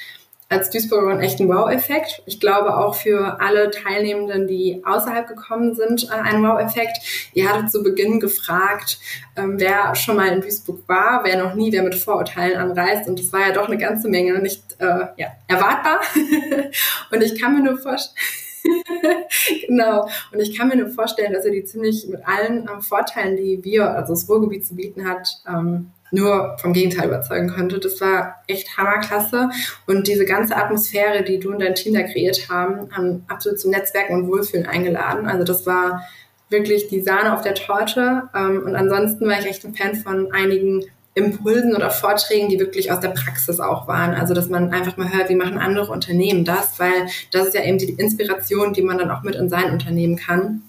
als 0.48 0.70
Duisburgerin 0.70 1.22
echt 1.22 1.40
ein 1.40 1.50
Wow-Effekt. 1.50 2.22
Ich 2.26 2.40
glaube 2.40 2.78
auch 2.78 2.96
für 2.96 3.42
alle 3.42 3.72
Teilnehmenden, 3.72 4.48
die 4.48 4.82
außerhalb 4.86 5.28
gekommen 5.28 5.74
sind, 5.74 6.10
äh, 6.10 6.14
ein 6.14 6.44
Wow-Effekt. 6.44 6.98
Ihr 7.34 7.50
hattet 7.50 7.72
zu 7.72 7.82
Beginn 7.82 8.20
gefragt, 8.20 9.00
ähm, 9.36 9.60
wer 9.60 9.96
schon 9.96 10.18
mal 10.18 10.28
in 10.28 10.42
Duisburg 10.42 10.88
war, 10.88 11.22
wer 11.24 11.44
noch 11.44 11.56
nie, 11.56 11.72
wer 11.72 11.84
mit 11.84 11.96
Vorurteilen 11.96 12.58
anreist. 12.58 13.08
Und 13.08 13.20
das 13.20 13.34
war 13.34 13.42
ja 13.42 13.54
doch 13.54 13.68
eine 13.68 13.78
ganze 13.78 14.08
Menge 14.08 14.40
nicht 14.40 14.64
äh, 14.80 15.08
ja, 15.18 15.28
erwartbar. 15.48 16.02
Und 17.12 17.24
ich 17.24 17.42
kann 17.42 17.56
mir 17.56 17.64
nur 17.64 17.80
vorstellen, 17.80 18.16
genau. 19.68 20.08
Und 20.32 20.40
ich 20.40 20.58
kann 20.58 20.68
mir 20.68 20.76
nur 20.76 20.90
vorstellen, 20.90 21.34
dass 21.34 21.46
er 21.46 21.52
die 21.52 21.64
ziemlich 21.64 22.08
mit 22.08 22.26
allen 22.26 22.68
ähm, 22.72 22.82
Vorteilen, 22.82 23.36
die 23.36 23.64
wir, 23.64 23.90
also 23.90 24.14
das 24.14 24.30
Ruhrgebiet 24.30 24.66
zu 24.66 24.76
bieten 24.76 25.08
hat, 25.08 25.28
ähm, 25.48 25.92
nur 26.16 26.58
vom 26.60 26.74
Gegenteil 26.74 27.08
überzeugen 27.08 27.50
konnte. 27.50 27.80
Das 27.80 28.02
war 28.02 28.42
echt 28.48 28.78
hammerklasse. 28.78 29.50
Und 29.86 30.08
diese 30.08 30.26
ganze 30.26 30.56
Atmosphäre, 30.56 31.24
die 31.24 31.40
du 31.40 31.52
und 31.52 31.62
dein 31.62 31.76
Team 31.76 31.94
da 31.94 32.02
kreiert 32.02 32.50
haben, 32.50 32.90
haben 32.92 33.24
absolut 33.28 33.60
zum 33.60 33.72
Netzwerken 33.72 34.16
und 34.16 34.28
Wohlfühlen 34.28 34.66
eingeladen. 34.66 35.28
Also 35.28 35.44
das 35.44 35.66
war 35.66 36.02
wirklich 36.50 36.88
die 36.88 37.02
Sahne 37.02 37.34
auf 37.34 37.42
der 37.42 37.56
Torte. 37.56 38.24
Ähm, 38.36 38.64
und 38.66 38.76
ansonsten 38.76 39.28
war 39.28 39.40
ich 39.40 39.46
echt 39.46 39.64
ein 39.66 39.76
Fan 39.76 39.96
von 39.96 40.32
einigen 40.32 40.86
Impulsen 41.16 41.74
oder 41.74 41.92
Vorträgen, 41.92 42.50
die 42.50 42.60
wirklich 42.60 42.92
aus 42.92 43.00
der 43.00 43.10
Praxis 43.10 43.60
auch 43.62 43.88
waren. 43.88 44.14
Also, 44.14 44.34
dass 44.34 44.50
man 44.50 44.72
einfach 44.74 44.98
mal 44.98 45.12
hört, 45.14 45.30
wie 45.30 45.36
machen 45.36 45.58
andere 45.58 45.92
Unternehmen 45.92 46.44
das, 46.44 46.78
weil 46.78 47.08
das 47.32 47.48
ist 47.48 47.56
ja 47.56 47.64
eben 47.64 47.78
die 47.78 47.92
Inspiration, 47.92 48.74
die 48.74 48.82
man 48.82 48.98
dann 48.98 49.12
auch 49.12 49.24
mit 49.24 49.36
in 49.36 49.50
sein 49.50 49.72
Unternehmen 49.72 50.18
kann. 50.18 50.64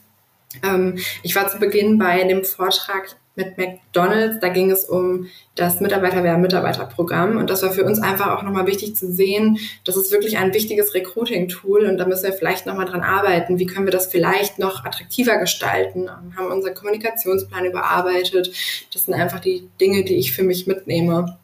Ähm, 0.63 0.99
ich 1.23 1.35
war 1.35 1.49
zu 1.49 1.59
Beginn 1.59 1.99
bei 1.99 2.23
dem 2.23 2.45
Vortrag 2.45 3.17
mit 3.37 3.57
McDonald's. 3.59 4.41
Da 4.41 4.49
ging 4.49 4.71
es 4.71 4.85
um 4.85 5.29
das 5.55 5.81
Mitarbeiterwehr-Mitarbeiterprogramm. 5.81 7.37
Und 7.37 7.51
das 7.51 7.63
war 7.63 7.71
für 7.71 7.85
uns 7.85 8.01
einfach 8.01 8.37
auch 8.37 8.43
nochmal 8.43 8.67
wichtig 8.67 8.97
zu 8.97 9.13
sehen, 9.13 9.59
das 9.85 9.97
ist 9.97 10.11
wirklich 10.11 10.39
ein 10.39 10.53
wichtiges 10.53 10.95
Recruiting-Tool 10.95 11.87
und 11.87 11.99
da 11.99 12.07
müssen 12.07 12.25
wir 12.25 12.33
vielleicht 12.33 12.67
nochmal 12.67 12.87
dran 12.87 13.03
arbeiten. 13.03 13.59
Wie 13.59 13.67
können 13.67 13.87
wir 13.87 13.93
das 13.93 14.07
vielleicht 14.07 14.59
noch 14.59 14.85
attraktiver 14.85 15.39
gestalten? 15.39 16.05
Wir 16.05 16.37
haben 16.37 16.51
unseren 16.51 16.75
Kommunikationsplan 16.75 17.67
überarbeitet. 17.67 18.51
Das 18.93 19.05
sind 19.05 19.15
einfach 19.15 19.41
die 19.41 19.69
Dinge, 19.81 20.05
die 20.05 20.17
ich 20.17 20.33
für 20.33 20.43
mich 20.43 20.67
mitnehme. 20.67 21.39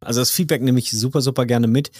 Also 0.00 0.20
das 0.20 0.30
Feedback 0.30 0.62
nehme 0.62 0.78
ich 0.78 0.90
super, 0.90 1.20
super 1.20 1.46
gerne 1.46 1.66
mit. 1.66 1.90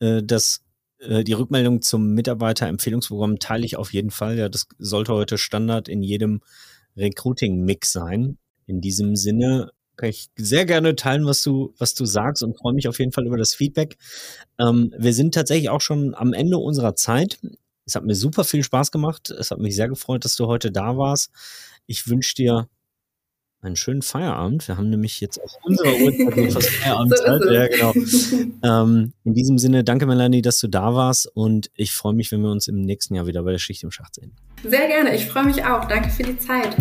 Äh, 0.00 0.22
das 0.22 0.62
äh, 1.02 1.24
die 1.24 1.32
Rückmeldung 1.32 1.82
zum 1.82 2.14
Mitarbeiterempfehlungsprogramm 2.14 3.38
teile 3.38 3.64
ich 3.64 3.76
auf 3.76 3.92
jeden 3.92 4.10
Fall. 4.10 4.38
Ja, 4.38 4.48
das 4.48 4.66
sollte 4.78 5.12
heute 5.12 5.38
Standard 5.38 5.88
in 5.88 6.02
jedem 6.02 6.40
Recruiting-Mix 6.96 7.92
sein. 7.92 8.38
In 8.66 8.80
diesem 8.80 9.16
Sinne 9.16 9.70
kann 9.96 10.08
ich 10.08 10.30
sehr 10.36 10.64
gerne 10.64 10.96
teilen, 10.96 11.26
was 11.26 11.42
du, 11.42 11.74
was 11.78 11.94
du 11.94 12.04
sagst 12.06 12.42
und 12.42 12.56
freue 12.56 12.72
mich 12.72 12.88
auf 12.88 12.98
jeden 12.98 13.12
Fall 13.12 13.26
über 13.26 13.36
das 13.36 13.54
Feedback. 13.54 13.96
Ähm, 14.58 14.94
wir 14.96 15.12
sind 15.12 15.34
tatsächlich 15.34 15.68
auch 15.68 15.80
schon 15.80 16.14
am 16.14 16.32
Ende 16.32 16.58
unserer 16.58 16.94
Zeit. 16.94 17.38
Es 17.84 17.94
hat 17.94 18.04
mir 18.04 18.14
super 18.14 18.44
viel 18.44 18.62
Spaß 18.62 18.90
gemacht. 18.90 19.30
Es 19.30 19.50
hat 19.50 19.58
mich 19.58 19.76
sehr 19.76 19.88
gefreut, 19.88 20.24
dass 20.24 20.36
du 20.36 20.46
heute 20.46 20.70
da 20.72 20.96
warst. 20.96 21.30
Ich 21.86 22.08
wünsche 22.08 22.34
dir 22.34 22.68
einen 23.60 23.76
schönen 23.76 24.02
Feierabend. 24.02 24.66
Wir 24.66 24.76
haben 24.76 24.90
nämlich 24.90 25.20
jetzt 25.20 25.38
auf 25.40 25.52
unserer 25.62 25.94
Uhrzeit 26.00 26.52
fast 26.52 26.70
Feierabendzeit. 26.70 27.40
ja, 27.50 27.68
genau. 27.68 27.92
ähm, 28.62 29.12
in 29.24 29.34
diesem 29.34 29.58
Sinne, 29.58 29.84
danke 29.84 30.06
Melanie, 30.06 30.42
dass 30.42 30.58
du 30.58 30.68
da 30.68 30.94
warst 30.94 31.26
und 31.34 31.70
ich 31.76 31.92
freue 31.92 32.12
mich, 32.12 32.32
wenn 32.32 32.40
wir 32.42 32.50
uns 32.50 32.66
im 32.66 32.80
nächsten 32.80 33.14
Jahr 33.14 33.26
wieder 33.26 33.42
bei 33.44 33.52
der 33.52 33.58
Schicht 33.58 33.84
im 33.84 33.90
Schacht 33.90 34.16
sehen. 34.16 34.32
Sehr 34.64 34.88
gerne. 34.88 35.14
Ich 35.14 35.26
freue 35.26 35.44
mich 35.44 35.64
auch. 35.64 35.86
Danke 35.86 36.10
für 36.10 36.24
die 36.24 36.38
Zeit. 36.38 36.76